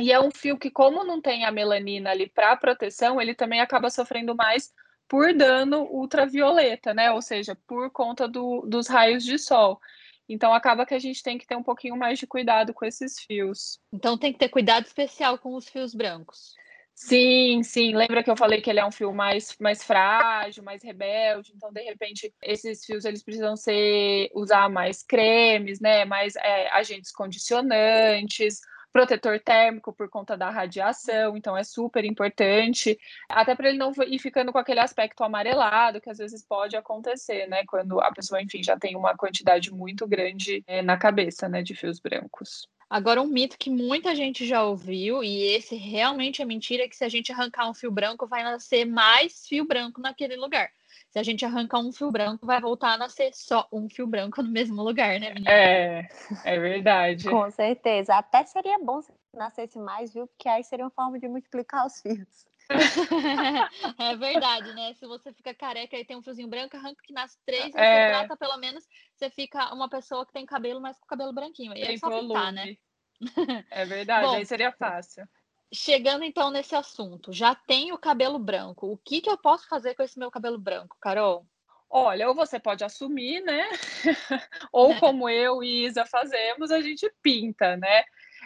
E 0.00 0.10
é 0.10 0.20
um 0.20 0.30
fio 0.30 0.58
que, 0.58 0.70
como 0.70 1.04
não 1.04 1.20
tem 1.20 1.44
a 1.44 1.52
melanina 1.52 2.10
ali 2.10 2.28
para 2.28 2.56
proteção, 2.56 3.20
ele 3.20 3.34
também 3.34 3.60
acaba 3.60 3.90
sofrendo 3.90 4.34
mais 4.34 4.72
por 5.08 5.34
dano 5.34 5.82
ultravioleta, 5.90 6.94
né? 6.94 7.10
Ou 7.10 7.20
seja, 7.20 7.56
por 7.66 7.90
conta 7.90 8.28
do, 8.28 8.62
dos 8.66 8.86
raios 8.86 9.24
de 9.24 9.38
sol. 9.38 9.80
Então 10.28 10.54
acaba 10.54 10.86
que 10.86 10.94
a 10.94 10.98
gente 10.98 11.22
tem 11.22 11.36
que 11.36 11.46
ter 11.46 11.56
um 11.56 11.62
pouquinho 11.62 11.96
mais 11.96 12.18
de 12.18 12.26
cuidado 12.26 12.72
com 12.72 12.84
esses 12.84 13.18
fios. 13.20 13.80
Então 13.92 14.16
tem 14.16 14.32
que 14.32 14.38
ter 14.38 14.48
cuidado 14.48 14.86
especial 14.86 15.36
com 15.36 15.56
os 15.56 15.68
fios 15.68 15.92
brancos. 15.92 16.54
Sim, 16.94 17.62
sim. 17.62 17.94
Lembra 17.94 18.22
que 18.22 18.30
eu 18.30 18.36
falei 18.36 18.60
que 18.60 18.68
ele 18.68 18.78
é 18.78 18.86
um 18.86 18.92
fio 18.92 19.12
mais, 19.12 19.56
mais 19.58 19.82
frágil, 19.82 20.62
mais 20.62 20.84
rebelde. 20.84 21.50
Então, 21.56 21.72
de 21.72 21.80
repente, 21.82 22.32
esses 22.42 22.84
fios 22.84 23.04
eles 23.04 23.22
precisam 23.22 23.56
ser 23.56 24.30
usar 24.34 24.68
mais 24.68 25.02
cremes, 25.02 25.80
né? 25.80 26.04
Mais 26.04 26.36
é, 26.36 26.70
agentes 26.70 27.10
condicionantes 27.10 28.60
protetor 28.92 29.38
térmico 29.40 29.92
por 29.92 30.08
conta 30.08 30.36
da 30.36 30.50
radiação, 30.50 31.36
então 31.36 31.56
é 31.56 31.64
super 31.64 32.04
importante, 32.04 32.98
até 33.28 33.54
para 33.54 33.68
ele 33.68 33.78
não 33.78 33.92
ir 34.06 34.18
ficando 34.18 34.52
com 34.52 34.58
aquele 34.58 34.80
aspecto 34.80 35.22
amarelado 35.22 36.00
que 36.00 36.10
às 36.10 36.18
vezes 36.18 36.44
pode 36.44 36.76
acontecer, 36.76 37.46
né, 37.46 37.64
quando 37.66 38.00
a 38.00 38.12
pessoa, 38.12 38.42
enfim, 38.42 38.62
já 38.62 38.78
tem 38.78 38.96
uma 38.96 39.16
quantidade 39.16 39.72
muito 39.72 40.06
grande 40.06 40.62
é, 40.66 40.82
na 40.82 40.96
cabeça, 40.96 41.48
né, 41.48 41.62
de 41.62 41.74
fios 41.74 42.00
brancos. 42.00 42.68
Agora, 42.88 43.22
um 43.22 43.26
mito 43.26 43.56
que 43.56 43.70
muita 43.70 44.16
gente 44.16 44.44
já 44.44 44.64
ouviu, 44.64 45.22
e 45.22 45.42
esse 45.54 45.76
realmente 45.76 46.42
é 46.42 46.44
mentira, 46.44 46.84
é 46.84 46.88
que 46.88 46.96
se 46.96 47.04
a 47.04 47.08
gente 47.08 47.30
arrancar 47.30 47.70
um 47.70 47.74
fio 47.74 47.90
branco, 47.90 48.26
vai 48.26 48.42
nascer 48.42 48.84
mais 48.84 49.46
fio 49.46 49.64
branco 49.64 50.00
naquele 50.00 50.34
lugar 50.34 50.70
se 51.10 51.18
a 51.18 51.22
gente 51.22 51.44
arrancar 51.44 51.80
um 51.80 51.92
fio 51.92 52.10
branco, 52.10 52.46
vai 52.46 52.60
voltar 52.60 52.92
a 52.92 52.98
nascer 52.98 53.32
só 53.34 53.66
um 53.72 53.88
fio 53.88 54.06
branco 54.06 54.42
no 54.42 54.50
mesmo 54.50 54.80
lugar, 54.82 55.18
né, 55.18 55.34
menina? 55.34 55.50
É, 55.50 56.08
é 56.44 56.58
verdade. 56.58 57.28
Com 57.28 57.50
certeza. 57.50 58.14
Até 58.14 58.44
seria 58.44 58.78
bom 58.78 59.02
se 59.02 59.12
nascesse 59.34 59.78
mais, 59.78 60.14
viu? 60.14 60.28
Porque 60.28 60.48
aí 60.48 60.62
seria 60.62 60.84
uma 60.84 60.90
forma 60.90 61.18
de 61.18 61.26
multiplicar 61.26 61.84
os 61.84 62.00
fios. 62.00 62.46
é 63.98 64.16
verdade, 64.16 64.72
né? 64.74 64.94
Se 64.94 65.04
você 65.04 65.32
fica 65.32 65.52
careca 65.52 65.96
e 65.96 66.04
tem 66.04 66.16
um 66.16 66.22
fiozinho 66.22 66.46
branco, 66.46 66.76
arranca 66.76 67.02
que 67.02 67.12
nasce 67.12 67.36
três, 67.44 67.74
é. 67.74 68.04
você 68.04 68.06
trata 68.06 68.36
pelo 68.36 68.56
menos, 68.58 68.86
você 69.16 69.28
fica 69.28 69.74
uma 69.74 69.88
pessoa 69.88 70.24
que 70.24 70.32
tem 70.32 70.46
cabelo, 70.46 70.80
mas 70.80 70.96
com 71.00 71.06
cabelo 71.06 71.32
branquinho. 71.32 71.76
E 71.76 71.82
é 71.82 71.96
só 71.96 72.08
pintar, 72.08 72.52
né? 72.52 72.76
É 73.68 73.84
verdade, 73.84 74.26
Bom, 74.30 74.34
aí 74.36 74.46
seria 74.46 74.70
fácil. 74.70 75.28
Chegando 75.72 76.24
então 76.24 76.50
nesse 76.50 76.74
assunto, 76.74 77.32
já 77.32 77.54
tenho 77.54 77.96
cabelo 77.96 78.38
branco. 78.38 78.90
O 78.90 78.96
que, 78.96 79.20
que 79.20 79.30
eu 79.30 79.38
posso 79.38 79.68
fazer 79.68 79.94
com 79.94 80.02
esse 80.02 80.18
meu 80.18 80.30
cabelo 80.30 80.58
branco, 80.58 80.96
Carol? 81.00 81.46
Olha, 81.88 82.28
ou 82.28 82.34
você 82.34 82.58
pode 82.58 82.84
assumir, 82.84 83.40
né? 83.42 83.68
ou 84.72 84.94
como 84.98 85.28
eu 85.28 85.62
e 85.62 85.86
Isa 85.86 86.04
fazemos, 86.06 86.70
a 86.70 86.80
gente 86.80 87.12
pinta, 87.22 87.76
né? 87.76 88.04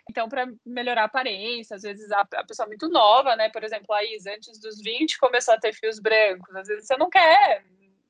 Então, 0.09 0.29
para 0.29 0.47
melhorar 0.65 1.03
a 1.03 1.07
aparência, 1.07 1.77
às 1.77 1.83
vezes 1.83 2.11
a, 2.11 2.21
a, 2.21 2.45
pessoa 2.45 2.67
muito 2.67 2.89
nova, 2.89 3.37
né? 3.37 3.49
Por 3.49 3.65
exemplo, 3.65 3.95
a 3.95 4.05
Isa, 4.05 4.33
antes 4.33 4.59
dos 4.59 4.79
20, 4.81 5.19
começou 5.19 5.55
a 5.55 5.59
ter 5.59 5.73
fios 5.75 5.99
brancos. 5.99 6.55
Às 6.55 6.69
vezes 6.69 6.87
você 6.87 6.97
não 6.97 7.09
quer 7.09 7.65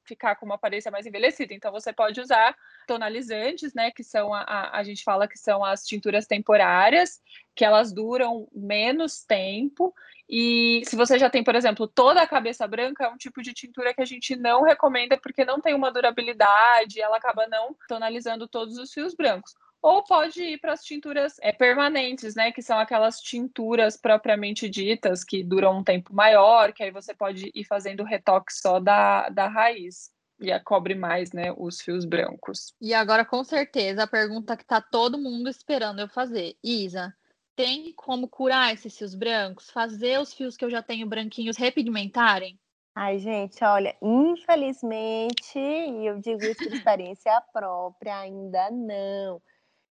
ficar 0.05 0.37
com 0.37 0.47
uma 0.47 0.55
aparência 0.55 0.91
mais 0.91 1.07
envelhecida. 1.07 1.55
Então, 1.55 1.73
você 1.73 1.93
pode 1.93 2.21
usar 2.21 2.57
tonalizantes, 2.87 3.75
né? 3.75 3.91
Que 3.91 4.05
são 4.05 4.33
a, 4.33 4.41
a, 4.43 4.79
a, 4.79 4.83
gente 4.83 5.03
fala 5.03 5.27
que 5.27 5.39
são 5.39 5.65
as 5.65 5.87
tinturas 5.87 6.27
temporárias, 6.27 7.23
que 7.55 7.65
elas 7.65 7.93
duram 7.93 8.49
menos 8.53 9.25
tempo. 9.25 9.95
E 10.29 10.83
se 10.85 10.97
você 10.97 11.19
já 11.19 11.29
tem, 11.29 11.43
por 11.43 11.55
exemplo, 11.55 11.87
toda 11.87 12.23
a 12.23 12.27
cabeça 12.27 12.67
branca, 12.67 13.05
é 13.05 13.09
um 13.09 13.17
tipo 13.17 13.43
de 13.43 13.53
tintura 13.53 13.93
que 13.93 14.03
a 14.03 14.07
gente 14.07 14.37
não 14.37 14.63
recomenda 14.63 15.17
porque 15.17 15.45
não 15.45 15.61
tem 15.61 15.75
uma 15.75 15.91
durabilidade, 15.91 17.01
ela 17.01 17.17
acaba 17.17 17.47
não 17.47 17.77
tonalizando 17.89 18.49
todos 18.49 18.79
os 18.79 18.93
fios 18.93 19.15
brancos 19.15 19.55
ou 19.85 20.03
pode 20.03 20.43
ir 20.43 20.59
para 20.59 20.73
as 20.73 20.83
tinturas 20.83 21.37
é, 21.43 21.53
permanentes, 21.53 22.35
né? 22.35 22.51
Que 22.51 22.63
são 22.63 22.79
aquelas 22.79 23.21
tinturas 23.21 23.99
propriamente 23.99 24.67
ditas, 24.67 25.23
que 25.23 25.45
duram 25.45 25.81
um 25.81 25.85
tempo 25.85 26.15
maior, 26.15 26.73
que 26.73 26.83
aí 26.83 26.91
você 26.91 27.13
pode 27.13 27.53
ir 27.55 27.65
fazendo 27.65 28.03
retoque 28.03 28.51
só 28.51 28.81
da, 28.81 29.29
da 29.29 29.47
raiz. 29.47 30.11
E 30.41 30.51
a 30.51 30.59
cobre 30.59 30.95
mais, 30.95 31.33
né, 31.33 31.55
os 31.57 31.83
fios 31.83 32.07
brancos. 32.07 32.73
E 32.81 32.95
agora, 32.95 33.27
com 33.27 33.45
certeza, 33.45 34.03
a 34.05 34.07
pergunta 34.07 34.57
que 34.57 34.65
tá 34.65 34.81
todo 34.81 35.19
mundo 35.19 35.51
esperando 35.51 36.01
eu 36.01 36.09
fazer. 36.09 36.57
Isa, 36.65 37.15
tem 37.55 37.93
como 37.93 38.27
curar 38.27 38.73
esses 38.73 38.97
fios 38.97 39.15
brancos? 39.15 39.71
Fazer 39.71 40.19
os 40.19 40.33
fios 40.33 40.57
que 40.57 40.65
eu 40.65 40.71
já 40.71 40.83
tenho 40.83 41.07
branquinhos 41.07 41.59
repigmentarem? 41.59 42.59
Ai, 42.97 43.19
gente, 43.19 43.63
olha, 43.63 43.95
infelizmente, 44.01 45.59
e 45.59 46.07
eu 46.07 46.19
digo 46.21 46.43
isso 46.43 46.65
por 46.65 46.73
experiência 46.73 47.39
própria, 47.53 48.19
ainda 48.19 48.71
não. 48.71 49.43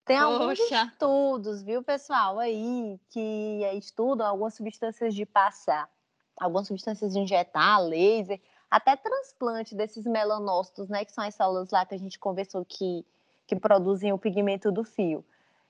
Tem 0.10 0.18
alguns 0.18 0.58
estudos, 0.60 1.62
viu, 1.62 1.84
pessoal, 1.84 2.40
aí, 2.40 3.00
que 3.12 3.62
estudam 3.76 4.26
algumas 4.26 4.56
substâncias 4.56 5.14
de 5.14 5.24
passar, 5.24 5.88
algumas 6.36 6.66
substâncias 6.66 7.14
de 7.14 7.20
injetar, 7.20 7.80
laser, 7.80 8.42
até 8.72 8.96
transplante 8.96 9.76
desses 9.76 10.08
melanócitos, 10.08 10.90
né, 10.90 11.06
que 11.06 11.12
são 11.12 11.24
as 11.24 11.36
células 11.36 11.70
lá 11.70 11.86
que 11.86 11.94
a 11.94 12.00
gente 12.00 12.18
conversou 12.18 12.66
que, 12.66 13.06
que 13.46 13.56
produzem 13.56 14.12
o 14.12 14.18
pigmento 14.18 14.72
do 14.72 14.84
fio. 14.84 15.24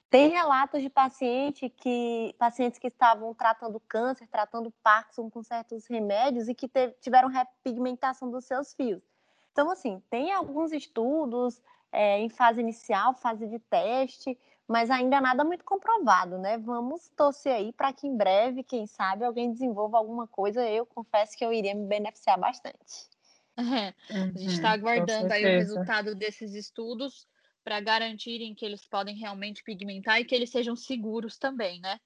Tem 0.10 0.30
relatos 0.30 0.82
de 0.82 0.90
paciente 0.90 1.68
que, 1.68 2.34
pacientes 2.40 2.80
que 2.80 2.88
estavam 2.88 3.34
tratando 3.34 3.78
câncer, 3.90 4.26
tratando 4.28 4.74
Parkinson 4.82 5.30
com 5.30 5.44
certos 5.44 5.86
remédios 5.86 6.48
e 6.48 6.56
que 6.56 6.72
tiveram 7.02 7.28
repigmentação 7.28 8.32
dos 8.32 8.46
seus 8.46 8.74
fios. 8.74 9.04
Então, 9.52 9.70
assim, 9.70 10.02
tem 10.10 10.32
alguns 10.32 10.72
estudos 10.72 11.62
é, 11.92 12.20
em 12.20 12.30
fase 12.30 12.62
inicial, 12.62 13.14
fase 13.14 13.48
de 13.48 13.60
teste, 13.60 14.38
mas 14.68 14.92
ainda 14.92 15.20
nada 15.20 15.44
muito 15.44 15.64
comprovado, 15.64 16.38
né? 16.38 16.58
Vamos 16.60 17.10
torcer 17.16 17.54
aí 17.54 17.74
para 17.74 17.92
que 17.92 18.06
em 18.06 18.16
breve, 18.16 18.64
quem 18.64 18.86
sabe, 18.86 19.26
alguém 19.26 19.52
desenvolva 19.52 19.98
alguma 19.98 20.28
coisa. 20.28 20.68
Eu 20.68 20.86
confesso 20.86 21.36
que 21.36 21.44
eu 21.44 21.52
iria 21.52 21.74
me 21.74 21.88
beneficiar 21.88 22.38
bastante. 22.38 23.10
É, 23.58 23.94
a 24.14 24.38
gente 24.38 24.54
está 24.54 24.70
uhum, 24.70 24.74
aguardando 24.76 25.34
aí 25.34 25.44
o 25.44 25.58
resultado 25.58 26.16
desses 26.16 26.54
estudos 26.54 27.28
para 27.64 27.82
garantirem 27.82 28.56
que 28.56 28.66
eles 28.66 28.86
podem 28.86 29.16
realmente 29.18 29.64
pigmentar 29.64 30.20
e 30.20 30.26
que 30.26 30.34
eles 30.34 30.50
sejam 30.50 30.76
seguros 30.76 31.38
também, 31.38 31.80
né? 31.82 32.00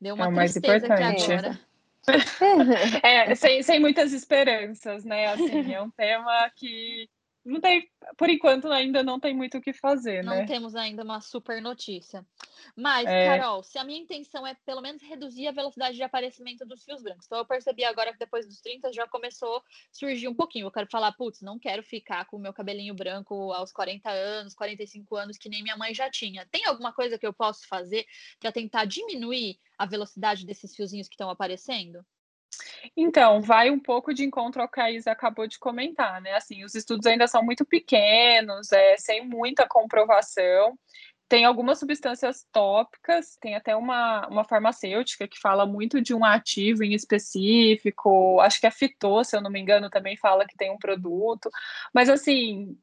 Deu 0.00 0.14
uma 0.14 0.26
é 0.26 0.34
tristeza 0.34 0.92
aqui 0.92 1.02
agora. 1.02 1.60
é, 3.02 3.34
sem, 3.34 3.62
sem 3.62 3.78
muitas 3.78 4.12
esperanças, 4.12 5.04
né? 5.04 5.26
Assim, 5.28 5.72
é 5.72 5.80
um 5.80 5.90
tema 5.90 6.50
que 6.56 7.08
não 7.44 7.60
tem, 7.60 7.88
por 8.16 8.28
enquanto 8.28 8.68
ainda 8.68 9.02
não 9.02 9.18
tem 9.18 9.34
muito 9.34 9.58
o 9.58 9.60
que 9.60 9.72
fazer, 9.72 10.22
não 10.22 10.36
né? 10.36 10.46
temos 10.46 10.76
ainda 10.76 11.02
uma 11.02 11.20
super 11.20 11.60
notícia. 11.62 12.24
Mas, 12.76 13.06
é... 13.06 13.26
Carol, 13.26 13.62
se 13.62 13.78
a 13.78 13.84
minha 13.84 13.98
intenção 13.98 14.46
é 14.46 14.54
pelo 14.66 14.82
menos 14.82 15.02
reduzir 15.02 15.48
a 15.48 15.52
velocidade 15.52 15.96
de 15.96 16.02
aparecimento 16.02 16.66
dos 16.66 16.84
fios 16.84 17.02
brancos, 17.02 17.26
então 17.26 17.38
eu 17.38 17.46
percebi 17.46 17.84
agora 17.84 18.12
que 18.12 18.18
depois 18.18 18.46
dos 18.46 18.60
30 18.60 18.92
já 18.92 19.06
começou 19.08 19.56
a 19.56 19.62
surgir 19.90 20.28
um 20.28 20.34
pouquinho. 20.34 20.66
Eu 20.66 20.70
quero 20.70 20.90
falar, 20.90 21.12
putz, 21.12 21.40
não 21.40 21.58
quero 21.58 21.82
ficar 21.82 22.26
com 22.26 22.36
o 22.36 22.40
meu 22.40 22.52
cabelinho 22.52 22.94
branco 22.94 23.52
aos 23.52 23.72
40 23.72 24.10
anos, 24.10 24.54
45 24.54 25.16
anos, 25.16 25.38
que 25.38 25.48
nem 25.48 25.62
minha 25.62 25.76
mãe 25.76 25.94
já 25.94 26.10
tinha. 26.10 26.46
Tem 26.50 26.66
alguma 26.66 26.92
coisa 26.92 27.18
que 27.18 27.26
eu 27.26 27.32
posso 27.32 27.66
fazer 27.66 28.06
para 28.38 28.52
tentar 28.52 28.84
diminuir 28.84 29.58
a 29.78 29.86
velocidade 29.86 30.44
desses 30.44 30.76
fiozinhos 30.76 31.08
que 31.08 31.14
estão 31.14 31.30
aparecendo? 31.30 32.04
Então, 32.96 33.40
vai 33.40 33.70
um 33.70 33.78
pouco 33.78 34.12
de 34.14 34.24
encontro 34.24 34.62
ao 34.62 34.68
que 34.68 34.80
a 34.80 34.90
Isa 34.90 35.12
acabou 35.12 35.46
de 35.46 35.58
comentar, 35.58 36.20
né? 36.20 36.34
Assim, 36.34 36.64
os 36.64 36.74
estudos 36.74 37.06
ainda 37.06 37.26
são 37.26 37.42
muito 37.42 37.64
pequenos, 37.64 38.72
é, 38.72 38.96
sem 38.96 39.26
muita 39.26 39.66
comprovação. 39.66 40.78
Tem 41.28 41.44
algumas 41.44 41.78
substâncias 41.78 42.44
tópicas, 42.50 43.36
tem 43.40 43.54
até 43.54 43.76
uma, 43.76 44.26
uma 44.26 44.44
farmacêutica 44.44 45.28
que 45.28 45.38
fala 45.38 45.64
muito 45.64 46.00
de 46.00 46.12
um 46.12 46.24
ativo 46.24 46.82
em 46.82 46.92
específico, 46.92 48.40
acho 48.40 48.60
que 48.60 48.66
a 48.66 48.70
Fitô, 48.70 49.22
se 49.22 49.36
eu 49.36 49.40
não 49.40 49.50
me 49.50 49.60
engano, 49.60 49.88
também 49.88 50.16
fala 50.16 50.44
que 50.44 50.56
tem 50.56 50.72
um 50.72 50.78
produto, 50.78 51.48
mas 51.94 52.08
assim, 52.10 52.76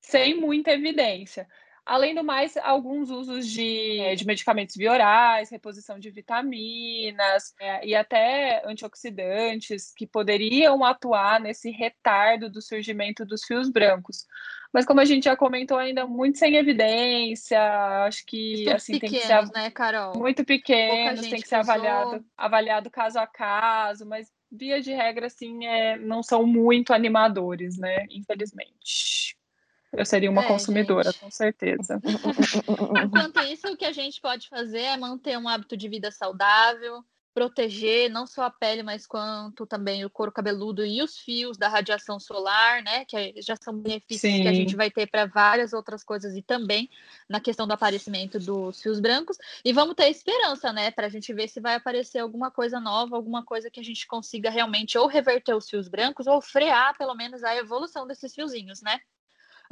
sem 0.00 0.34
muita 0.34 0.72
evidência. 0.72 1.46
Além 1.84 2.14
do 2.14 2.22
mais, 2.22 2.56
alguns 2.58 3.10
usos 3.10 3.46
de, 3.48 3.98
eh, 3.98 4.14
de 4.14 4.24
medicamentos 4.24 4.76
biorais, 4.76 5.50
reposição 5.50 5.98
de 5.98 6.10
vitaminas 6.10 7.52
é, 7.60 7.84
e 7.84 7.94
até 7.94 8.62
antioxidantes 8.64 9.92
que 9.92 10.06
poderiam 10.06 10.84
atuar 10.84 11.40
nesse 11.40 11.70
retardo 11.70 12.48
do 12.48 12.62
surgimento 12.62 13.26
dos 13.26 13.42
fios 13.44 13.68
brancos. 13.68 14.26
Mas 14.72 14.86
como 14.86 15.00
a 15.00 15.04
gente 15.04 15.24
já 15.24 15.36
comentou, 15.36 15.76
ainda 15.76 16.06
muito 16.06 16.38
sem 16.38 16.56
evidência, 16.56 17.60
acho 18.06 18.24
que 18.26 18.70
assim 18.70 18.98
pequenos, 18.98 19.20
tem 19.20 19.40
que 19.40 19.46
ser 19.48 19.52
né, 19.52 19.70
Carol? 19.70 20.16
muito 20.16 20.44
pequenos, 20.44 21.20
tem 21.28 21.40
que 21.40 21.48
ser 21.48 21.56
avaliado, 21.56 22.24
avaliado 22.36 22.90
caso 22.90 23.18
a 23.18 23.26
caso, 23.26 24.06
mas 24.06 24.32
via 24.50 24.80
de 24.80 24.92
regra 24.92 25.26
assim 25.26 25.66
é, 25.66 25.98
não 25.98 26.22
são 26.22 26.46
muito 26.46 26.92
animadores, 26.92 27.76
né? 27.76 28.06
Infelizmente. 28.10 29.21
Eu 29.92 30.06
seria 30.06 30.30
uma 30.30 30.42
é, 30.42 30.48
consumidora, 30.48 31.10
gente. 31.10 31.20
com 31.20 31.30
certeza. 31.30 32.00
Enquanto 33.04 33.40
isso, 33.40 33.68
o 33.68 33.76
que 33.76 33.84
a 33.84 33.92
gente 33.92 34.20
pode 34.20 34.48
fazer 34.48 34.80
é 34.80 34.96
manter 34.96 35.36
um 35.38 35.46
hábito 35.46 35.76
de 35.76 35.86
vida 35.86 36.10
saudável, 36.10 37.04
proteger 37.34 38.10
não 38.10 38.26
só 38.26 38.44
a 38.44 38.50
pele, 38.50 38.82
mas 38.82 39.06
quanto 39.06 39.66
também 39.66 40.04
o 40.04 40.10
couro 40.10 40.32
cabeludo 40.32 40.84
e 40.84 41.02
os 41.02 41.18
fios 41.18 41.56
da 41.56 41.68
radiação 41.68 42.20
solar, 42.20 42.82
né? 42.82 43.04
Que 43.04 43.34
já 43.42 43.56
são 43.56 43.74
benefícios 43.74 44.32
Sim. 44.32 44.42
que 44.42 44.48
a 44.48 44.52
gente 44.52 44.76
vai 44.76 44.90
ter 44.90 45.06
para 45.06 45.26
várias 45.26 45.72
outras 45.72 46.04
coisas 46.04 46.34
e 46.36 46.42
também 46.42 46.88
na 47.28 47.40
questão 47.40 47.66
do 47.66 47.72
aparecimento 47.72 48.38
dos 48.38 48.80
fios 48.80 49.00
brancos. 49.00 49.36
E 49.64 49.72
vamos 49.72 49.94
ter 49.94 50.08
esperança, 50.08 50.72
né? 50.72 50.90
Para 50.90 51.06
a 51.06 51.10
gente 51.10 51.32
ver 51.32 51.48
se 51.48 51.60
vai 51.60 51.74
aparecer 51.74 52.18
alguma 52.18 52.50
coisa 52.50 52.78
nova, 52.78 53.16
alguma 53.16 53.44
coisa 53.44 53.70
que 53.70 53.80
a 53.80 53.84
gente 53.84 54.06
consiga 54.06 54.50
realmente 54.50 54.98
ou 54.98 55.06
reverter 55.06 55.54
os 55.54 55.68
fios 55.68 55.88
brancos 55.88 56.26
ou 56.26 56.40
frear 56.40 56.96
pelo 56.96 57.14
menos 57.14 57.42
a 57.42 57.56
evolução 57.56 58.06
desses 58.06 58.34
fiozinhos, 58.34 58.82
né? 58.82 59.00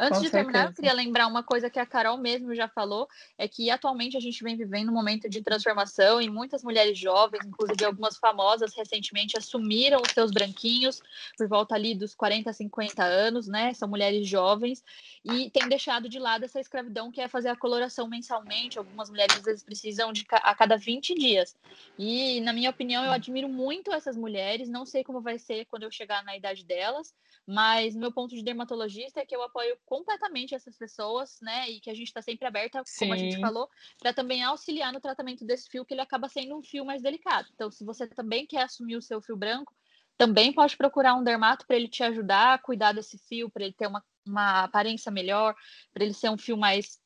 Antes 0.02 0.19
Com 0.19 0.23
de 0.23 0.30
certeza. 0.30 0.40
terminar, 0.42 0.66
eu 0.66 0.73
queria 0.73 0.95
lembrar 0.95 1.26
uma 1.26 1.42
coisa 1.42 1.69
que 1.69 1.78
a 1.78 1.85
Carol 1.85 2.16
mesmo 2.16 2.54
já 2.54 2.66
falou, 2.66 3.07
é 3.37 3.47
que 3.47 3.71
atualmente 3.71 4.16
a 4.16 4.21
gente 4.21 4.42
vem 4.42 4.57
vivendo 4.57 4.88
um 4.88 4.95
momento 4.95 5.28
de 5.28 5.42
transformação 5.42 6.23
e 6.23 6.30
muitas 6.30 6.62
mulheres 6.62 6.99
jovens, 6.99 7.45
inclusive 7.45 7.85
algumas 7.85 8.16
famosas 8.16 8.75
recentemente, 8.75 9.37
assumiram 9.37 10.00
os 10.00 10.12
seus 10.12 10.33
branquinhos 10.33 11.02
por 11.37 11.47
volta 11.49 11.75
ali 11.75 11.95
dos 11.95 12.14
40, 12.14 12.50
50 12.50 13.04
anos, 13.04 13.47
né? 13.47 13.75
São 13.75 13.87
mulheres 13.88 14.26
jovens 14.26 14.83
e 15.23 15.50
têm 15.50 15.69
deixado 15.69 16.09
de 16.09 16.19
lado 16.19 16.45
essa 16.45 16.59
escravidão 16.61 17.11
que 17.12 17.21
é 17.21 17.28
fazer 17.28 17.50
a 17.50 17.57
coloração 17.57 18.09
mensalmente. 18.09 18.78
Algumas 18.78 19.11
mulheres 19.11 19.37
às 19.37 19.45
vezes 19.45 19.62
precisam 19.62 20.12
de 20.14 20.25
a 20.33 20.54
cada 20.54 20.78
20 20.78 21.14
dias. 21.14 21.54
E, 21.98 22.40
na 22.40 22.53
minha 22.55 22.70
opinião, 22.70 23.05
eu 23.05 23.12
admiro 23.12 23.48
muito 23.51 23.92
essas 23.92 24.16
mulheres, 24.16 24.68
não 24.70 24.87
sei 24.87 25.05
como 25.05 25.20
vai 25.20 25.38
ser 25.38 25.66
quando 25.66 25.83
eu 25.83 25.90
chegar 25.90 26.25
na 26.25 26.35
idade 26.37 26.64
delas, 26.64 27.12
mas 27.51 27.97
meu 27.97 28.13
ponto 28.13 28.33
de 28.33 28.45
dermatologista 28.45 29.19
é 29.19 29.27
que 29.27 29.35
eu 29.35 29.43
apoio 29.43 29.77
completamente 29.85 30.55
essas 30.55 30.79
pessoas, 30.79 31.37
né? 31.43 31.69
E 31.69 31.81
que 31.81 31.91
a 31.91 31.95
gente 31.95 32.07
está 32.07 32.23
sempre 32.23 32.47
aberta, 32.47 32.81
Sim. 32.87 33.01
como 33.01 33.15
a 33.15 33.17
gente 33.17 33.41
falou, 33.41 33.69
para 33.99 34.15
também 34.15 34.45
auxiliar 34.45 34.93
no 34.93 35.01
tratamento 35.01 35.45
desse 35.45 35.69
fio, 35.69 35.85
que 35.85 35.93
ele 35.93 36.01
acaba 36.01 36.29
sendo 36.29 36.57
um 36.57 36.63
fio 36.63 36.85
mais 36.85 37.03
delicado. 37.03 37.49
Então, 37.53 37.69
se 37.69 37.85
você 37.85 38.07
também 38.07 38.47
quer 38.47 38.63
assumir 38.63 38.95
o 38.95 39.03
seu 39.03 39.21
fio 39.21 39.37
branco, 39.37 39.75
também 40.17 40.53
pode 40.53 40.77
procurar 40.77 41.17
um 41.17 41.25
dermato 41.25 41.67
para 41.67 41.75
ele 41.75 41.89
te 41.89 42.05
ajudar 42.05 42.55
a 42.55 42.59
cuidar 42.59 42.93
desse 42.93 43.19
fio, 43.19 43.51
para 43.51 43.65
ele 43.65 43.75
ter 43.75 43.89
uma, 43.89 44.05
uma 44.25 44.63
aparência 44.63 45.11
melhor, 45.11 45.57
para 45.93 46.05
ele 46.05 46.15
ser 46.15 46.31
um 46.31 46.39
fio 46.39 46.57
mais 46.57 47.01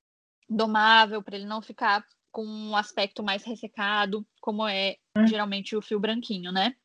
domável, 0.47 1.23
para 1.23 1.37
ele 1.37 1.47
não 1.47 1.63
ficar 1.63 2.05
com 2.31 2.45
um 2.45 2.77
aspecto 2.77 3.23
mais 3.23 3.45
ressecado, 3.45 4.27
como 4.43 4.69
é 4.69 4.97
hum. 5.17 5.27
geralmente 5.27 5.75
o 5.75 5.81
fio 5.81 5.99
branquinho, 5.99 6.53
né? 6.53 6.77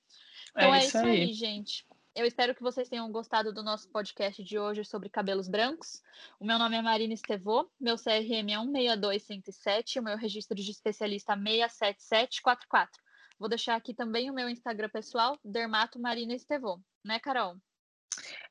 Então 0.51 0.73
é, 0.73 0.79
é 0.79 0.85
isso 0.85 0.97
aí. 0.97 1.21
aí, 1.23 1.33
gente. 1.33 1.88
Eu 2.19 2.25
espero 2.25 2.53
que 2.53 2.61
vocês 2.61 2.89
tenham 2.89 3.09
gostado 3.09 3.53
do 3.53 3.63
nosso 3.63 3.87
podcast 3.87 4.43
de 4.43 4.59
hoje 4.59 4.83
sobre 4.83 5.07
cabelos 5.07 5.47
brancos. 5.47 6.03
O 6.37 6.45
meu 6.45 6.59
nome 6.59 6.75
é 6.75 6.81
Marina 6.81 7.13
Estevô, 7.13 7.71
meu 7.79 7.95
CRM 7.95 8.51
é 8.51 8.57
162107, 8.57 9.99
o 9.99 10.03
meu 10.03 10.17
registro 10.17 10.53
de 10.53 10.69
especialista 10.69 11.33
67744. 11.37 13.01
Vou 13.39 13.47
deixar 13.47 13.77
aqui 13.77 13.93
também 13.93 14.29
o 14.29 14.33
meu 14.33 14.49
Instagram 14.49 14.89
pessoal, 14.89 15.39
Dermato 15.45 15.97
Marina 15.97 16.33
Estevô. 16.33 16.81
Né, 17.05 17.19
Carol? 17.19 17.55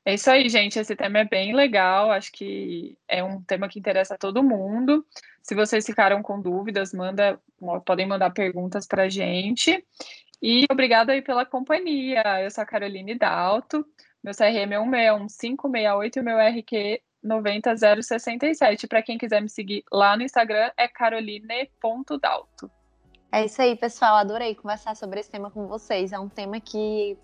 É 0.03 0.15
isso 0.15 0.31
aí, 0.31 0.49
gente. 0.49 0.79
Esse 0.79 0.95
tema 0.95 1.19
é 1.19 1.25
bem 1.25 1.53
legal. 1.53 2.11
Acho 2.11 2.31
que 2.31 2.97
é 3.07 3.23
um 3.23 3.39
tema 3.43 3.69
que 3.69 3.77
interessa 3.77 4.15
a 4.15 4.17
todo 4.17 4.41
mundo. 4.41 5.05
Se 5.43 5.53
vocês 5.53 5.85
ficaram 5.85 6.23
com 6.23 6.41
dúvidas, 6.41 6.91
manda, 6.91 7.39
podem 7.85 8.07
mandar 8.07 8.31
perguntas 8.31 8.87
para 8.87 9.03
a 9.03 9.09
gente. 9.09 9.85
E 10.41 10.65
obrigada 10.71 11.11
aí 11.11 11.21
pela 11.21 11.45
companhia. 11.45 12.23
Eu 12.41 12.49
sou 12.49 12.61
a 12.61 12.65
Caroline 12.65 13.15
Dalto, 13.15 13.85
meu 14.23 14.33
CRM 14.33 14.73
é 14.73 15.11
161568 15.11 16.19
e 16.19 16.21
meu 16.21 16.37
RQ 16.37 17.01
90067. 17.23 18.87
Para 18.87 19.01
quem 19.01 19.17
quiser 19.17 19.41
me 19.41 19.49
seguir 19.49 19.83
lá 19.91 20.15
no 20.15 20.23
Instagram 20.23 20.71
é 20.77 20.87
caroline.dalto. 20.87 22.71
É 23.31 23.45
isso 23.45 23.61
aí, 23.61 23.75
pessoal. 23.75 24.15
Adorei 24.15 24.55
conversar 24.55 24.95
sobre 24.95 25.19
esse 25.19 25.29
tema 25.29 25.51
com 25.51 25.67
vocês. 25.67 26.11
É 26.11 26.19
um 26.19 26.27
tema 26.27 26.59
que 26.59 27.17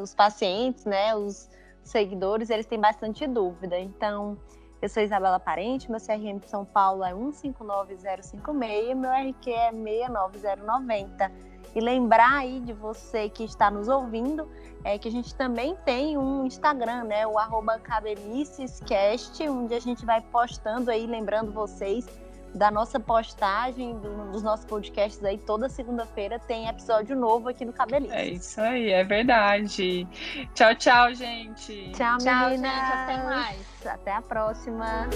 os 0.00 0.14
pacientes, 0.14 0.84
né, 0.84 1.14
os 1.14 1.50
seguidores, 1.82 2.50
eles 2.50 2.66
têm 2.66 2.78
bastante 2.78 3.26
dúvida. 3.26 3.78
Então, 3.78 4.38
eu 4.80 4.88
sou 4.88 5.02
Isabela 5.02 5.40
Parente, 5.40 5.90
meu 5.90 6.00
CRM 6.00 6.38
de 6.38 6.48
São 6.48 6.64
Paulo 6.64 7.02
é 7.02 7.12
159056 7.12 8.90
e 8.90 8.94
meu 8.94 9.10
RQ 9.10 9.50
é 9.50 9.72
69090. 9.72 11.57
E 11.74 11.80
lembrar 11.80 12.38
aí 12.38 12.60
de 12.60 12.72
você 12.72 13.28
que 13.28 13.44
está 13.44 13.70
nos 13.70 13.88
ouvindo 13.88 14.48
é 14.84 14.98
que 14.98 15.08
a 15.08 15.10
gente 15.10 15.34
também 15.34 15.76
tem 15.84 16.16
um 16.16 16.46
Instagram, 16.46 17.04
né? 17.04 17.26
O 17.26 17.38
arroba 17.38 17.78
cabelicescast, 17.78 19.46
onde 19.48 19.74
a 19.74 19.80
gente 19.80 20.04
vai 20.04 20.20
postando 20.20 20.90
aí, 20.90 21.06
lembrando 21.06 21.52
vocês 21.52 22.06
da 22.54 22.70
nossa 22.70 22.98
postagem, 22.98 23.98
do, 23.98 24.32
dos 24.32 24.42
nossos 24.42 24.64
podcasts 24.64 25.22
aí, 25.22 25.38
toda 25.38 25.68
segunda-feira 25.68 26.38
tem 26.38 26.66
episódio 26.66 27.14
novo 27.14 27.48
aqui 27.48 27.64
no 27.64 27.72
Cabelices. 27.72 28.16
É 28.16 28.26
isso 28.26 28.60
aí, 28.60 28.90
é 28.90 29.04
verdade. 29.04 30.06
Tchau, 30.54 30.74
tchau, 30.74 31.14
gente. 31.14 31.92
Tchau, 31.92 32.18
tchau 32.18 32.50
meninas. 32.50 32.72
Gente, 32.72 32.92
até 32.92 33.24
mais. 33.24 33.86
Até 33.86 34.12
a 34.12 34.22
próxima. 34.22 35.08